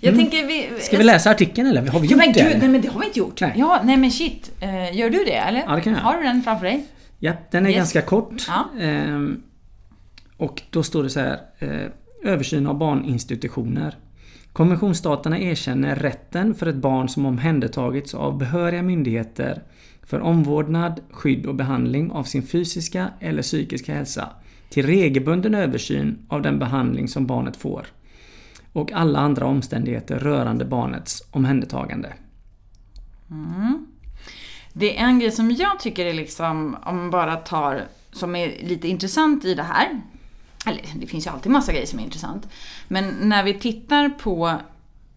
Jag 0.00 0.14
tänker 0.16 0.46
vi... 0.46 0.66
Mm. 0.66 0.80
Ska 0.80 0.96
vi 0.98 1.04
läsa 1.04 1.30
artikeln 1.30 1.68
eller? 1.68 1.86
Har 1.86 2.00
vi 2.00 2.06
Ja 2.06 2.10
gjort 2.12 2.18
men 2.24 2.32
det? 2.32 2.42
gud, 2.42 2.56
nej 2.58 2.68
men 2.68 2.80
det 2.80 2.88
har 2.88 3.00
vi 3.00 3.06
inte 3.06 3.18
gjort. 3.18 3.40
Nej. 3.40 3.52
Ja, 3.56 3.80
nej 3.84 3.96
men 3.96 4.10
shit. 4.10 4.50
Eh, 4.60 4.96
gör 4.96 5.10
du 5.10 5.24
det 5.24 5.34
eller? 5.34 5.64
Ja, 5.68 5.74
det 5.74 5.80
kan 5.80 5.92
jag. 5.92 6.00
Har 6.00 6.16
du 6.16 6.22
den 6.22 6.42
framför 6.42 6.66
dig? 6.66 6.86
Ja, 7.18 7.32
den 7.50 7.64
är 7.66 7.70
Yes. 7.70 7.76
ganska 7.76 8.02
kort. 8.02 8.42
Ja. 8.48 8.80
Ehm, 8.80 9.42
och 10.36 10.62
då 10.70 10.82
står 10.82 11.02
det 11.02 11.10
så 11.10 11.20
här. 11.20 11.38
Översyn 12.24 12.66
av 12.66 12.78
barninstitutioner. 12.78 13.96
Konventionsstaterna 14.52 15.38
erkänner 15.38 15.96
rätten 15.96 16.54
för 16.54 16.66
ett 16.66 16.76
barn 16.76 17.08
som 17.08 17.26
omhändertagits 17.26 18.14
av 18.14 18.38
behöriga 18.38 18.82
myndigheter 18.82 19.62
för 20.02 20.20
omvårdnad, 20.20 21.00
skydd 21.10 21.46
och 21.46 21.54
behandling 21.54 22.10
av 22.10 22.24
sin 22.24 22.42
fysiska 22.42 23.08
eller 23.20 23.42
psykiska 23.42 23.94
hälsa 23.94 24.28
till 24.70 24.86
regelbunden 24.86 25.54
översyn 25.54 26.18
av 26.28 26.42
den 26.42 26.58
behandling 26.58 27.08
som 27.08 27.26
barnet 27.26 27.56
får 27.56 27.86
och 28.72 28.92
alla 28.92 29.18
andra 29.18 29.46
omständigheter 29.46 30.18
rörande 30.18 30.64
barnets 30.64 31.22
omhändertagande. 31.30 32.12
Mm. 33.30 33.86
Det 34.72 34.98
är 34.98 35.04
en 35.04 35.18
grej 35.18 35.30
som 35.30 35.50
jag 35.50 35.80
tycker 35.80 36.06
är 36.06 36.14
liksom, 36.14 36.76
om 36.84 36.96
man 36.96 37.10
bara 37.10 37.36
tar, 37.36 37.82
som 38.12 38.36
är 38.36 38.62
lite 38.62 38.88
intressant 38.88 39.44
i 39.44 39.54
det 39.54 39.62
här. 39.62 40.00
Eller 40.66 40.82
det 40.94 41.06
finns 41.06 41.26
ju 41.26 41.30
alltid 41.30 41.52
massa 41.52 41.72
grejer 41.72 41.86
som 41.86 41.98
är 41.98 42.02
intressant. 42.02 42.48
Men 42.88 43.04
när 43.20 43.44
vi 43.44 43.54
tittar 43.54 44.08
på 44.08 44.60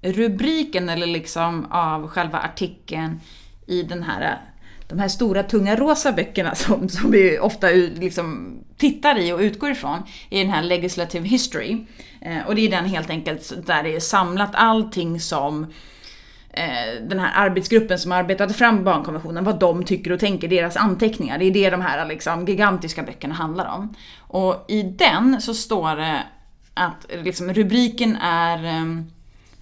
rubriken 0.01 0.89
eller 0.89 1.08
liksom 1.08 1.66
av 1.72 2.08
själva 2.08 2.39
artikeln 2.39 3.22
i 3.68 3.84
den 3.84 4.04
här, 4.04 4.42
de 4.88 5.00
här 5.00 5.08
stora 5.08 5.44
tunga 5.44 5.75
rosa 5.75 6.12
böckerna 6.12 6.56
som, 6.56 6.89
som 6.89 7.12
vi 7.12 7.39
ofta 7.39 7.68
liksom 7.70 8.58
tittar 8.77 9.20
i 9.20 9.32
och 9.32 9.39
utgår 9.39 9.72
ifrån, 9.72 10.04
i 10.30 10.39
den 10.39 10.50
här 10.50 10.63
Legislative 10.63 11.27
History. 11.27 11.86
Eh, 12.22 12.48
och 12.48 12.56
det 12.56 12.68
är 12.68 12.72
den 12.72 12.86
helt 12.86 13.10
enkelt 13.10 13.54
där 13.66 13.84
det 13.84 13.96
är 13.96 14.00
samlat 14.00 14.51
allting 14.54 15.20
som 15.20 15.74
Eh, 16.58 17.02
den 17.02 17.20
här 17.20 17.32
arbetsgruppen 17.46 18.00
som 18.00 18.12
arbetade 18.12 18.54
fram 18.54 18.84
barnkonventionen, 18.84 19.44
vad 19.44 19.60
de 19.60 19.84
tycker 19.84 20.12
och 20.12 20.20
tänker, 20.20 20.48
deras 20.48 20.78
anteckningar. 20.78 21.38
Det 21.38 21.46
är 21.46 21.52
det 21.52 21.70
de 21.70 21.82
här 21.82 22.06
liksom, 22.06 22.46
gigantiska 22.46 23.04
böckerna 23.04 23.34
handlar 23.34 23.76
om. 23.76 23.96
Och 24.18 24.66
i 24.68 24.84
den 24.84 25.42
så 25.42 25.54
står 25.54 25.96
det 25.96 26.24
att 26.74 27.06
liksom, 27.24 27.54
rubriken 27.54 28.16
är 28.22 28.66
ehm, 28.66 28.82
um, 28.82 29.12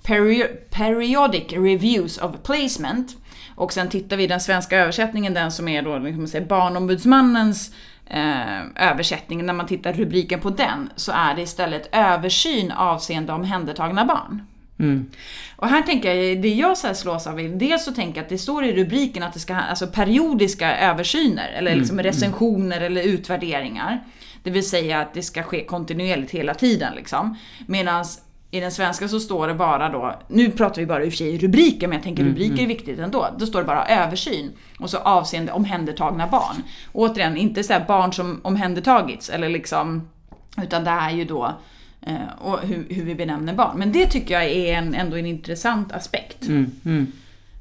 Peri- 0.03 0.57
Periodic 0.69 1.53
Reviews 1.53 2.17
of 2.17 2.31
Placement. 2.43 3.17
Och 3.55 3.73
sen 3.73 3.89
tittar 3.89 4.17
vi 4.17 4.23
i 4.23 4.27
den 4.27 4.39
svenska 4.39 4.77
översättningen, 4.77 5.33
den 5.33 5.51
som 5.51 5.67
är 5.67 5.81
då 5.81 5.97
liksom, 5.97 6.27
säga, 6.27 6.45
Barnombudsmannens 6.45 7.71
eh, 8.07 8.89
översättning, 8.91 9.45
när 9.45 9.53
man 9.53 9.67
tittar 9.67 9.93
rubriken 9.93 10.39
på 10.39 10.49
den, 10.49 10.89
så 10.95 11.11
är 11.11 11.35
det 11.35 11.41
istället 11.41 11.89
översyn 11.91 12.71
avseende 12.71 13.33
omhändertagna 13.33 14.05
barn. 14.05 14.41
Mm. 14.79 15.05
Och 15.55 15.67
här 15.67 15.81
tänker 15.81 16.13
jag, 16.13 16.41
det 16.41 16.49
jag 16.53 16.77
så 16.77 16.87
här 16.87 16.93
slås 16.93 17.27
av, 17.27 17.39
är- 17.39 17.49
dels 17.49 17.85
så 17.85 17.91
tänker 17.91 18.17
jag 18.17 18.23
att 18.23 18.29
det 18.29 18.37
står 18.37 18.65
i 18.65 18.73
rubriken 18.83 19.23
att 19.23 19.33
det 19.33 19.39
ska 19.39 19.55
alltså 19.55 19.87
periodiska 19.87 20.77
översyner, 20.77 21.51
eller 21.57 21.75
liksom 21.75 21.99
recensioner 21.99 22.81
eller 22.81 23.03
utvärderingar. 23.03 24.03
Det 24.43 24.51
vill 24.51 24.69
säga 24.69 24.99
att 25.01 25.13
det 25.13 25.21
ska 25.21 25.43
ske 25.43 25.65
kontinuerligt 25.65 26.31
hela 26.31 26.53
tiden 26.53 26.95
liksom. 26.95 27.37
Medan 27.67 28.05
i 28.51 28.59
den 28.59 28.71
svenska 28.71 29.07
så 29.07 29.19
står 29.19 29.47
det 29.47 29.53
bara 29.53 29.89
då, 29.89 30.19
nu 30.27 30.51
pratar 30.51 30.81
vi 30.81 30.85
bara 30.85 31.03
i 31.03 31.07
och 31.07 31.11
för 31.11 31.17
sig 31.17 31.35
i 31.35 31.37
rubriken, 31.37 31.89
men 31.89 31.97
jag 31.97 32.03
tänker 32.03 32.23
rubriker 32.23 32.63
är 32.63 32.67
viktigt 32.67 32.99
ändå. 32.99 33.27
Då 33.37 33.45
står 33.45 33.59
det 33.59 33.65
bara 33.65 33.85
översyn 33.87 34.51
och 34.79 34.89
så 34.89 34.97
avseende 34.97 35.51
omhändertagna 35.51 36.27
barn. 36.27 36.55
Återigen, 36.93 37.37
inte 37.37 37.63
så 37.63 37.73
barn 37.87 38.13
som 38.13 38.41
omhändertagits 38.43 39.29
eller 39.29 39.49
liksom, 39.49 40.09
utan 40.63 40.83
det 40.83 40.89
är 40.89 41.11
ju 41.11 41.25
då 41.25 41.55
och 42.37 42.59
hur, 42.59 42.85
hur 42.89 43.05
vi 43.05 43.15
benämner 43.15 43.53
barn. 43.53 43.79
Men 43.79 43.91
det 43.91 44.07
tycker 44.07 44.33
jag 44.33 44.43
är 44.43 44.73
en, 44.73 44.95
ändå 44.95 45.17
en 45.17 45.25
intressant 45.25 45.91
aspekt. 45.91 46.47
Mm, 46.47 46.71
mm. 46.85 47.11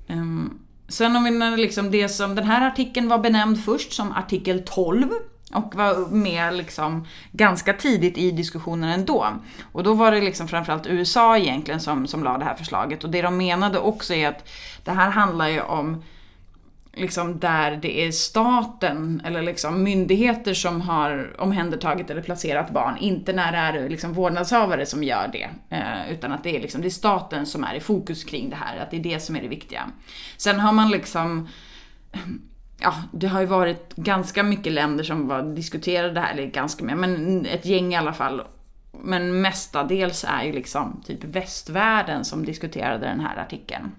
Um, 0.09 0.59
sen 0.89 1.17
om 1.17 1.25
vi 1.25 1.57
liksom 1.63 1.91
det 1.91 2.09
som, 2.09 2.35
den 2.35 2.45
här 2.45 2.67
artikeln 2.67 3.09
var 3.09 3.19
benämnd 3.19 3.65
först 3.65 3.93
som 3.93 4.13
artikel 4.13 4.63
12 4.67 5.09
och 5.55 5.75
var 5.75 6.09
med 6.09 6.55
liksom 6.55 7.07
ganska 7.33 7.73
tidigt 7.73 8.19
i 8.19 8.31
diskussionen 8.31 8.91
ändå. 8.91 9.27
Och 9.73 9.83
då 9.83 9.95
var 9.95 10.13
det 10.13 10.21
liksom 10.21 10.49
framförallt 10.49 10.87
USA 10.87 11.39
egentligen 11.39 11.81
som, 11.81 12.07
som 12.07 12.25
la 12.25 12.39
det 12.39 12.45
här 12.45 12.55
förslaget. 12.55 13.05
Och 13.05 13.11
det 13.11 13.23
de 13.23 13.37
menade 13.37 13.79
också 13.79 14.15
är 14.15 14.29
att 14.29 14.49
det 14.85 14.91
här 14.91 15.11
handlar 15.11 15.49
ju 15.49 15.61
om 15.61 16.03
liksom 16.97 17.39
där 17.39 17.77
det 17.77 18.07
är 18.07 18.13
staten 18.13 19.23
eller 19.25 19.43
liksom 19.43 19.83
myndigheter 19.83 20.55
som 20.55 20.81
har 20.81 21.41
omhändertagit 21.41 22.11
eller 22.11 22.23
placerat 22.23 22.71
barn, 22.71 22.97
inte 23.01 23.33
när 23.33 23.53
det 23.53 23.59
är 23.59 23.89
liksom 23.89 24.13
vårdnadshavare 24.13 24.87
som 24.87 25.05
gör 25.05 25.31
det. 25.33 25.49
Eh, 25.77 26.13
utan 26.13 26.33
att 26.33 26.43
det 26.43 26.57
är, 26.57 26.61
liksom, 26.61 26.81
det 26.81 26.89
är 26.89 26.91
staten 26.91 27.47
som 27.47 27.65
är 27.65 27.75
i 27.75 27.81
fokus 27.81 28.25
kring 28.25 28.51
det 28.51 28.57
här, 28.57 28.77
att 28.77 28.91
det 28.91 28.97
är 28.97 29.03
det 29.03 29.21
som 29.21 29.37
är 29.37 29.43
det 29.43 29.49
viktiga. 29.49 29.91
Sen 30.37 30.61
har 30.61 30.73
man 30.73 30.91
liksom 30.91 31.49
Ja, 32.81 32.95
det 33.13 33.27
har 33.27 33.41
ju 33.41 33.47
varit 33.47 33.97
ganska 33.97 34.43
mycket 34.43 34.73
länder 34.73 35.05
som 35.05 35.29
var, 35.29 35.43
diskuterade 35.43 36.15
det 36.15 36.21
här, 36.21 36.33
eller 36.33 36.47
ganska 36.47 36.85
mycket, 36.85 36.99
men 36.99 37.47
ett 37.47 37.67
gäng 37.67 37.95
i 37.95 37.97
alla 37.97 38.13
fall. 38.13 38.43
Men 38.93 39.41
mestadels 39.41 40.25
är 40.29 40.45
ju 40.45 40.53
liksom 40.53 41.03
typ 41.07 41.25
västvärlden 41.25 42.25
som 42.25 42.45
diskuterade 42.45 43.07
den 43.07 43.21
här 43.21 43.37
artikeln. 43.37 43.93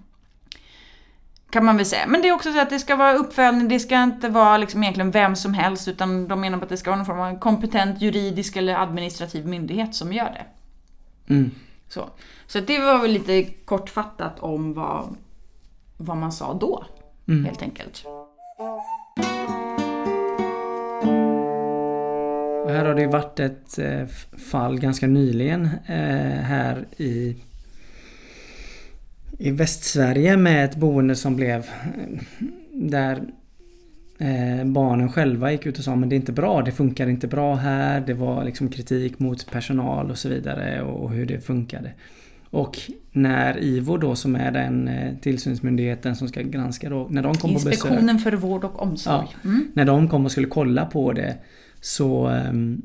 Kan 1.50 1.64
man 1.64 1.76
väl 1.76 1.86
säga. 1.86 2.06
Men 2.06 2.22
det 2.22 2.28
är 2.28 2.32
också 2.32 2.52
så 2.52 2.60
att 2.60 2.70
det 2.70 2.78
ska 2.78 2.96
vara 2.96 3.14
uppföljning, 3.14 3.68
det 3.68 3.80
ska 3.80 4.02
inte 4.02 4.28
vara 4.28 4.56
liksom 4.56 4.82
egentligen 4.82 5.10
vem 5.10 5.36
som 5.36 5.54
helst 5.54 5.88
utan 5.88 6.28
de 6.28 6.40
menar 6.40 6.58
på 6.58 6.64
att 6.64 6.70
det 6.70 6.76
ska 6.76 6.90
vara 6.90 6.98
någon 6.98 7.06
form 7.06 7.20
av 7.20 7.38
kompetent 7.38 8.02
juridisk 8.02 8.56
eller 8.56 8.74
administrativ 8.74 9.46
myndighet 9.46 9.94
som 9.94 10.12
gör 10.12 10.24
det. 10.30 10.44
Mm. 11.34 11.50
Så, 11.88 12.04
så 12.46 12.60
det 12.60 12.78
var 12.78 12.98
väl 12.98 13.10
lite 13.10 13.44
kortfattat 13.44 14.40
om 14.40 14.74
vad, 14.74 15.16
vad 15.96 16.16
man 16.16 16.32
sa 16.32 16.54
då, 16.54 16.84
helt 17.26 17.62
enkelt. 17.62 18.04
Och 22.64 22.72
här 22.72 22.84
har 22.84 22.94
det 22.94 23.00
ju 23.00 23.08
varit 23.08 23.40
ett 23.40 23.78
eh, 23.78 24.06
fall 24.50 24.78
ganska 24.78 25.06
nyligen 25.06 25.64
eh, 25.86 26.42
här 26.42 26.86
i 26.96 27.36
i 29.38 29.50
Västsverige 29.50 30.36
med 30.36 30.64
ett 30.64 30.76
boende 30.76 31.16
som 31.16 31.36
blev 31.36 31.58
eh, 31.60 32.20
där 32.72 33.22
eh, 34.18 34.64
barnen 34.64 35.12
själva 35.12 35.52
gick 35.52 35.66
ut 35.66 35.78
och 35.78 35.84
sa 35.84 35.96
men 35.96 36.08
det 36.08 36.14
är 36.14 36.16
inte 36.18 36.32
bra, 36.32 36.62
det 36.62 36.72
funkar 36.72 37.06
inte 37.08 37.26
bra 37.26 37.54
här. 37.54 38.00
Det 38.00 38.14
var 38.14 38.44
liksom 38.44 38.68
kritik 38.68 39.18
mot 39.18 39.50
personal 39.50 40.10
och 40.10 40.18
så 40.18 40.28
vidare 40.28 40.82
och 40.82 41.10
hur 41.10 41.26
det 41.26 41.40
funkade. 41.40 41.92
Och 42.50 42.78
när 43.12 43.64
IVO 43.64 43.96
då 43.96 44.14
som 44.14 44.36
är 44.36 44.50
den 44.50 44.88
eh, 44.88 45.14
tillsynsmyndigheten 45.20 46.16
som 46.16 46.28
ska 46.28 46.42
granska 46.42 46.90
då, 46.90 47.06
när 47.10 47.22
de 47.22 47.34
kom 47.34 47.50
på 47.50 47.54
besök. 47.54 47.72
Inspektionen 47.72 48.18
för 48.18 48.32
vård 48.32 48.64
och 48.64 48.82
omsorg. 48.82 49.26
Mm. 49.44 49.68
När 49.74 49.84
de 49.84 50.08
kom 50.08 50.24
och 50.24 50.32
skulle 50.32 50.46
kolla 50.46 50.86
på 50.86 51.12
det 51.12 51.36
så, 51.80 52.26
ehm, 52.26 52.82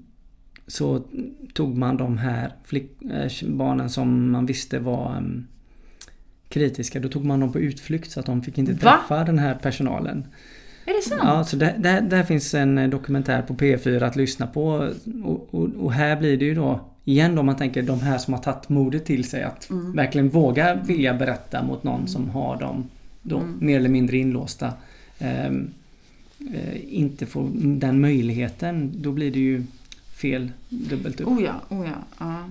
så 0.67 1.03
tog 1.53 1.77
man 1.77 1.97
de 1.97 2.17
här 2.17 2.51
flick, 2.63 2.99
barnen 3.47 3.89
som 3.89 4.31
man 4.31 4.45
visste 4.45 4.79
var 4.79 5.15
ehm, 5.17 5.47
kritiska. 6.51 6.99
Då 6.99 7.09
tog 7.09 7.25
man 7.25 7.39
dem 7.39 7.51
på 7.53 7.59
utflykt 7.59 8.11
så 8.11 8.19
att 8.19 8.25
de 8.25 8.41
fick 8.41 8.57
inte 8.57 8.73
Va? 8.73 8.79
träffa 8.79 9.23
den 9.23 9.39
här 9.39 9.55
personalen. 9.55 10.25
Är 10.85 10.93
det 10.93 11.01
sant? 11.09 11.21
Ja, 11.23 11.43
så 11.43 11.55
där, 11.55 11.75
där, 11.77 12.01
där 12.01 12.23
finns 12.23 12.53
en 12.53 12.77
eh, 12.77 12.89
dokumentär 12.89 13.41
på 13.41 13.53
P4 13.53 14.03
att 14.05 14.15
lyssna 14.15 14.47
på. 14.47 14.89
Och, 15.23 15.47
och, 15.53 15.69
och 15.79 15.93
här 15.93 16.15
blir 16.15 16.37
det 16.37 16.45
ju 16.45 16.55
då 16.55 16.79
igen 17.05 17.35
då 17.35 17.39
om 17.39 17.45
man 17.45 17.55
tänker 17.55 17.81
de 17.81 17.99
här 17.99 18.17
som 18.17 18.33
har 18.33 18.41
tagit 18.41 18.69
modet 18.69 19.05
till 19.05 19.23
sig 19.23 19.43
att 19.43 19.69
Mm. 19.69 19.91
verkligen 19.95 20.29
våga 20.29 20.75
vilja 20.75 21.13
berätta 21.13 21.63
mot 21.63 21.83
någon 21.83 22.07
som 22.07 22.29
har 22.29 22.59
dem 22.59 22.89
då 23.21 23.37
Mm. 23.37 23.57
mer 23.61 23.77
eller 23.77 23.89
mindre 23.89 24.17
inlåsta. 24.17 24.73
Ehm, 25.19 25.69
eh, 26.53 26.95
inte 26.99 27.25
får 27.25 27.49
den 27.55 28.01
möjligheten. 28.01 28.91
Då 28.95 29.11
blir 29.11 29.31
det 29.31 29.39
ju 29.39 29.63
fel 30.21 30.51
dubbelt 30.69 31.21
upp. 31.21 31.27
Oh 31.27 31.43
ja, 31.43 31.53
oh 31.69 31.85
ja. 31.87 32.03
ja. 32.19 32.49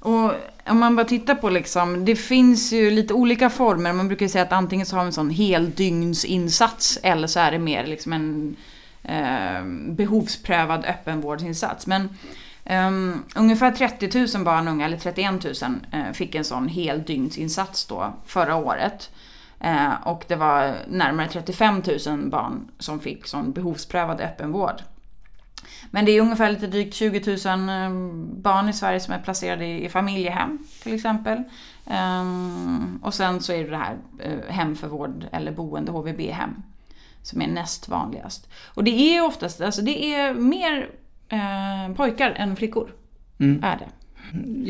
Och 0.00 0.32
om 0.66 0.78
man 0.78 0.96
bara 0.96 1.06
tittar 1.06 1.34
på 1.34 1.50
liksom, 1.50 2.04
det 2.04 2.16
finns 2.16 2.72
ju 2.72 2.90
lite 2.90 3.14
olika 3.14 3.50
former. 3.50 3.92
Man 3.92 4.08
brukar 4.08 4.28
säga 4.28 4.44
att 4.44 4.52
antingen 4.52 4.86
så 4.86 4.96
har 4.96 5.02
vi 5.02 5.06
en 5.06 5.12
sån 5.12 5.30
heldygnsinsats 5.30 6.98
eller 7.02 7.26
så 7.26 7.40
är 7.40 7.50
det 7.50 7.58
mer 7.58 7.86
liksom 7.86 8.12
en 8.12 8.56
eh, 9.02 9.64
behovsprövad 9.94 10.84
öppenvårdsinsats. 10.84 11.86
Men 11.86 12.08
Um, 12.64 13.24
ungefär 13.34 13.70
30 13.70 14.36
000 14.36 14.44
barn 14.44 14.68
och 14.68 14.72
unga, 14.72 14.86
eller 14.86 14.96
31 14.96 15.44
000, 15.44 15.54
uh, 15.94 16.12
fick 16.12 16.34
en 16.34 16.44
sån 16.44 16.68
heldygnsinsats 16.68 17.86
då 17.86 18.12
förra 18.26 18.56
året. 18.56 19.10
Uh, 19.64 20.06
och 20.06 20.24
det 20.28 20.36
var 20.36 20.74
närmare 20.88 21.28
35 21.28 21.82
000 22.06 22.18
barn 22.30 22.68
som 22.78 23.00
fick 23.00 23.26
sån 23.26 23.52
behovsprövad 23.52 24.20
öppenvård. 24.20 24.82
Men 25.90 26.04
det 26.04 26.12
är 26.12 26.20
ungefär 26.20 26.50
lite 26.50 26.66
drygt 26.66 26.94
20 26.94 27.36
000 27.46 27.68
ehm, 27.68 28.42
barn 28.42 28.68
i 28.68 28.72
Sverige 28.72 29.00
som 29.00 29.14
är 29.14 29.18
placerade 29.18 29.66
i 29.66 29.88
familjehem 29.88 30.58
till 30.82 30.94
exempel. 30.94 31.42
Um, 31.86 33.00
och 33.02 33.14
sen 33.14 33.40
så 33.40 33.52
är 33.52 33.64
det 33.64 33.70
det 33.70 33.76
här 33.76 33.96
uh, 34.26 34.50
hem 34.50 34.76
för 34.76 34.88
vård 34.88 35.26
eller 35.32 35.52
boende, 35.52 35.92
HVB-hem, 35.92 36.62
som 37.22 37.42
är 37.42 37.48
näst 37.48 37.88
vanligast. 37.88 38.50
Och 38.66 38.84
det 38.84 38.90
är 38.90 39.24
oftast, 39.24 39.60
alltså 39.60 39.82
det 39.82 40.14
är 40.14 40.34
mer 40.34 40.90
uh, 41.32 41.96
pojkar 41.96 42.30
än 42.30 42.56
flickor. 42.56 42.90
Mm. 43.38 43.64
Är 43.64 43.76
det. 43.76 43.88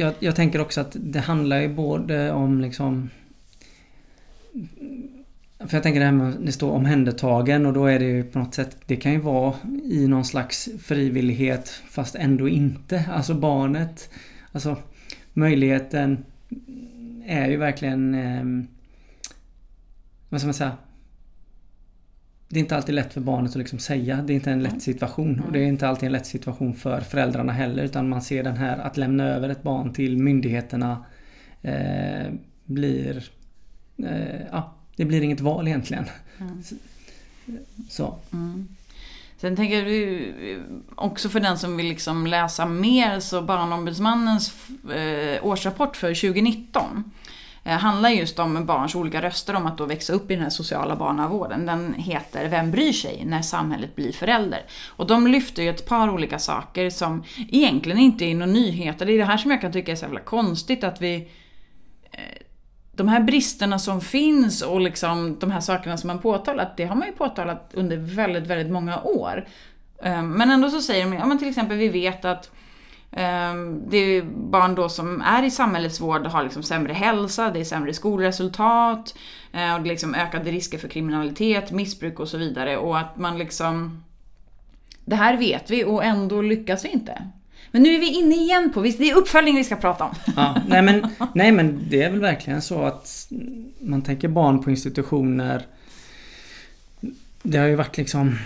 Jag, 0.00 0.14
jag 0.18 0.36
tänker 0.36 0.60
också 0.60 0.80
att 0.80 0.96
det 1.00 1.20
handlar 1.20 1.58
ju 1.60 1.68
både 1.68 2.32
om 2.32 2.60
liksom 2.60 3.10
för 5.66 5.76
jag 5.76 5.82
tänker 5.82 6.00
det 6.00 6.06
här 6.06 6.12
med 6.12 6.28
att 6.28 6.46
det 6.46 6.52
står 6.52 6.70
omhändertagen 6.70 7.66
och 7.66 7.72
då 7.72 7.86
är 7.86 7.98
det 7.98 8.04
ju 8.04 8.24
på 8.24 8.38
något 8.38 8.54
sätt 8.54 8.76
Det 8.86 8.96
kan 8.96 9.12
ju 9.12 9.18
vara 9.18 9.54
i 9.84 10.06
någon 10.08 10.24
slags 10.24 10.68
frivillighet 10.80 11.68
fast 11.68 12.14
ändå 12.14 12.48
inte. 12.48 13.04
Alltså 13.10 13.34
barnet 13.34 14.10
Alltså 14.52 14.76
möjligheten 15.32 16.24
är 17.26 17.48
ju 17.48 17.56
verkligen 17.56 18.14
eh, 18.14 18.66
Vad 20.28 20.40
ska 20.40 20.46
man 20.46 20.54
säga? 20.54 20.72
Det 22.48 22.56
är 22.58 22.60
inte 22.60 22.76
alltid 22.76 22.94
lätt 22.94 23.12
för 23.12 23.20
barnet 23.20 23.50
att 23.50 23.56
liksom 23.56 23.78
säga. 23.78 24.22
Det 24.22 24.32
är 24.32 24.34
inte 24.34 24.50
en 24.50 24.62
lätt 24.62 24.82
situation. 24.82 25.40
Och 25.46 25.52
det 25.52 25.58
är 25.58 25.66
inte 25.66 25.88
alltid 25.88 26.06
en 26.06 26.12
lätt 26.12 26.26
situation 26.26 26.74
för 26.74 27.00
föräldrarna 27.00 27.52
heller. 27.52 27.82
Utan 27.82 28.08
man 28.08 28.22
ser 28.22 28.44
den 28.44 28.56
här 28.56 28.78
att 28.78 28.96
lämna 28.96 29.24
över 29.24 29.48
ett 29.48 29.62
barn 29.62 29.92
till 29.92 30.18
myndigheterna 30.18 31.04
eh, 31.62 32.32
blir 32.64 33.24
eh, 33.98 34.40
ja, 34.50 34.74
det 35.00 35.06
blir 35.06 35.22
inget 35.22 35.40
val 35.40 35.68
egentligen. 35.68 36.04
Mm. 36.40 36.62
Så. 37.90 38.18
Mm. 38.32 38.68
Sen 39.36 39.56
tänker 39.56 39.86
jag 39.86 40.62
också 40.94 41.28
för 41.28 41.40
den 41.40 41.58
som 41.58 41.76
vill 41.76 41.86
liksom 41.86 42.26
läsa 42.26 42.66
mer 42.66 43.20
så 43.20 43.42
Barnombudsmannens 43.42 44.54
eh, 44.94 45.46
årsrapport 45.46 45.96
för 45.96 46.14
2019 46.14 47.12
eh, 47.64 47.72
handlar 47.72 48.10
just 48.10 48.38
om 48.38 48.66
barns 48.66 48.94
olika 48.94 49.22
röster 49.22 49.54
om 49.54 49.66
att 49.66 49.78
då 49.78 49.86
växa 49.86 50.12
upp 50.12 50.30
i 50.30 50.34
den 50.34 50.42
här 50.42 50.50
sociala 50.50 50.96
barnavården. 50.96 51.66
Den 51.66 51.94
heter 51.94 52.48
Vem 52.48 52.70
bryr 52.70 52.92
sig? 52.92 53.24
När 53.24 53.42
samhället 53.42 53.96
blir 53.96 54.12
förälder. 54.12 54.62
Och 54.86 55.06
de 55.06 55.26
lyfter 55.26 55.62
ju 55.62 55.70
ett 55.70 55.86
par 55.86 56.10
olika 56.10 56.38
saker 56.38 56.90
som 56.90 57.24
egentligen 57.48 57.98
inte 57.98 58.24
är 58.24 58.34
några 58.34 58.52
nyheter. 58.52 59.06
Det 59.06 59.12
är 59.12 59.18
det 59.18 59.24
här 59.24 59.36
som 59.36 59.50
jag 59.50 59.60
kan 59.60 59.72
tycka 59.72 59.92
är 59.92 59.96
så 59.96 60.04
jävla 60.04 60.20
konstigt 60.20 60.84
att 60.84 61.00
vi 61.00 61.28
de 63.00 63.08
här 63.08 63.20
bristerna 63.20 63.78
som 63.78 64.00
finns 64.00 64.62
och 64.62 64.80
liksom 64.80 65.38
de 65.38 65.50
här 65.50 65.60
sakerna 65.60 65.96
som 65.96 66.08
man 66.08 66.18
påtalat, 66.18 66.76
det 66.76 66.84
har 66.84 66.96
man 66.96 67.08
ju 67.08 67.14
påtalat 67.14 67.70
under 67.74 67.96
väldigt, 67.96 68.46
väldigt 68.46 68.72
många 68.72 69.02
år. 69.02 69.48
Ehm, 70.02 70.32
men 70.32 70.50
ändå 70.50 70.70
så 70.70 70.80
säger 70.80 71.04
de, 71.04 71.12
ja 71.12 71.26
men 71.26 71.38
till 71.38 71.48
exempel 71.48 71.76
vi 71.76 71.88
vet 71.88 72.24
att 72.24 72.50
ehm, 73.12 73.82
det 73.90 73.96
är 73.96 74.22
barn 74.22 74.74
då 74.74 74.88
som 74.88 75.20
är 75.20 75.42
i 75.42 75.50
samhällets 75.50 76.00
vård 76.00 76.26
har 76.26 76.42
liksom 76.42 76.62
sämre 76.62 76.92
hälsa, 76.92 77.50
det 77.50 77.60
är 77.60 77.64
sämre 77.64 77.94
skolresultat 77.94 79.14
eh, 79.52 79.74
och 79.74 79.80
det 79.80 79.88
är 79.88 79.92
liksom 79.92 80.14
ökade 80.14 80.50
risker 80.50 80.78
för 80.78 80.88
kriminalitet, 80.88 81.70
missbruk 81.70 82.20
och 82.20 82.28
så 82.28 82.38
vidare. 82.38 82.76
Och 82.76 82.98
att 82.98 83.16
man 83.16 83.38
liksom... 83.38 84.04
Det 85.04 85.16
här 85.16 85.36
vet 85.36 85.70
vi 85.70 85.84
och 85.84 86.04
ändå 86.04 86.42
lyckas 86.42 86.84
vi 86.84 86.88
inte. 86.88 87.22
Men 87.72 87.82
nu 87.82 87.94
är 87.94 88.00
vi 88.00 88.18
inne 88.18 88.34
igen 88.34 88.72
på, 88.74 88.82
det 88.82 89.10
är 89.10 89.14
uppföljning 89.14 89.54
vi 89.54 89.64
ska 89.64 89.76
prata 89.76 90.04
om. 90.04 90.14
Ja, 90.36 90.56
nej, 90.68 90.82
men, 90.82 91.06
nej 91.34 91.52
men 91.52 91.86
det 91.90 92.02
är 92.02 92.10
väl 92.10 92.20
verkligen 92.20 92.62
så 92.62 92.82
att 92.82 93.28
man 93.80 94.02
tänker 94.02 94.28
barn 94.28 94.62
på 94.62 94.70
institutioner. 94.70 95.66
Det 97.42 97.58
har 97.58 97.66
ju 97.66 97.74
varit 97.74 97.96
liksom 97.96 98.36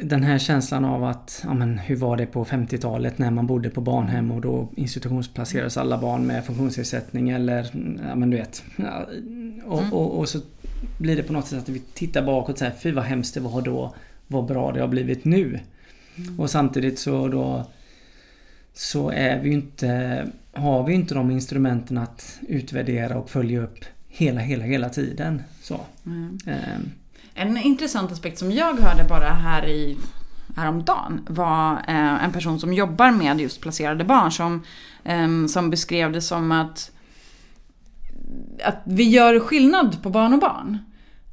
den 0.00 0.22
här 0.22 0.38
känslan 0.38 0.84
av 0.84 1.04
att, 1.04 1.42
ja 1.44 1.54
men 1.54 1.78
hur 1.78 1.96
var 1.96 2.16
det 2.16 2.26
på 2.26 2.44
50-talet 2.44 3.18
när 3.18 3.30
man 3.30 3.46
bodde 3.46 3.70
på 3.70 3.80
barnhem 3.80 4.30
och 4.30 4.40
då 4.40 4.68
institutionsplacerades 4.76 5.76
alla 5.76 5.98
barn 5.98 6.26
med 6.26 6.44
funktionsnedsättning 6.44 7.30
eller, 7.30 7.70
ja 8.08 8.14
men 8.14 8.30
du 8.30 8.36
vet. 8.36 8.64
Och, 9.64 9.78
mm. 9.78 9.92
och, 9.92 10.18
och, 10.18 10.28
så 10.28 10.40
blir 10.98 11.16
det 11.16 11.22
på 11.22 11.32
något 11.32 11.46
sätt 11.46 11.58
att 11.58 11.68
vi 11.68 11.78
tittar 11.78 12.22
bakåt 12.22 12.52
och 12.52 12.58
säger, 12.58 12.72
fy 12.72 12.92
vad 12.92 13.04
hemskt 13.04 13.34
det 13.34 13.40
var 13.40 13.62
då, 13.62 13.94
vad 14.26 14.46
bra 14.46 14.72
det 14.72 14.80
har 14.80 14.88
blivit 14.88 15.24
nu. 15.24 15.60
Mm. 16.16 16.40
Och 16.40 16.50
samtidigt 16.50 16.98
så 16.98 17.28
då 17.28 17.64
så 18.76 19.10
är 19.10 19.40
vi 19.40 19.52
inte, 19.52 20.26
har 20.52 20.84
vi 20.84 20.94
inte 20.94 21.14
de 21.14 21.30
instrumenten 21.30 21.98
att 21.98 22.38
utvärdera 22.48 23.18
och 23.18 23.30
följa 23.30 23.62
upp 23.62 23.84
hela, 24.08 24.40
hela, 24.40 24.64
hela 24.64 24.88
tiden. 24.88 25.42
Så. 25.62 25.80
Mm. 26.06 26.38
Um. 26.46 26.92
En 27.34 27.56
intressant 27.56 28.12
aspekt 28.12 28.38
som 28.38 28.52
jag 28.52 28.80
hörde 28.80 29.04
bara 29.08 29.28
här 29.28 29.66
i 29.66 29.96
häromdagen 30.56 31.26
var 31.28 31.72
eh, 31.72 32.24
en 32.24 32.32
person 32.32 32.60
som 32.60 32.72
jobbar 32.72 33.10
med 33.10 33.40
just 33.40 33.60
placerade 33.60 34.04
barn 34.04 34.32
som, 34.32 34.62
eh, 35.04 35.46
som 35.46 35.70
beskrev 35.70 36.12
det 36.12 36.22
som 36.22 36.52
att, 36.52 36.90
att 38.64 38.82
vi 38.84 39.08
gör 39.08 39.40
skillnad 39.40 40.02
på 40.02 40.10
barn 40.10 40.32
och 40.32 40.40
barn. 40.40 40.78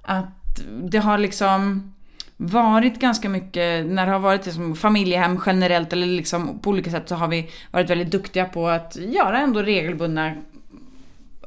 Att 0.02 0.62
det 0.84 0.98
har 0.98 1.18
liksom 1.18 1.93
varit 2.38 3.00
ganska 3.00 3.30
mycket, 3.30 3.86
när 3.86 4.06
det 4.06 4.12
har 4.12 4.20
varit 4.20 4.46
liksom 4.46 4.76
familjehem 4.76 5.40
generellt 5.46 5.94
eller 5.94 6.08
liksom 6.08 6.60
på 6.60 6.70
olika 6.70 6.92
sätt 6.92 7.10
så 7.10 7.16
har 7.16 7.28
vi 7.28 7.50
varit 7.72 7.90
väldigt 7.90 8.12
duktiga 8.12 8.46
på 8.46 8.68
att 8.68 8.96
göra 8.96 9.40
ändå 9.40 9.62
regelbundna 9.62 10.34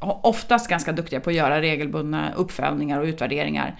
Oftast 0.00 0.68
ganska 0.68 0.92
duktiga 0.92 1.20
på 1.20 1.30
att 1.30 1.36
göra 1.36 1.60
regelbundna 1.60 2.32
uppföljningar 2.36 3.00
och 3.00 3.04
utvärderingar. 3.04 3.76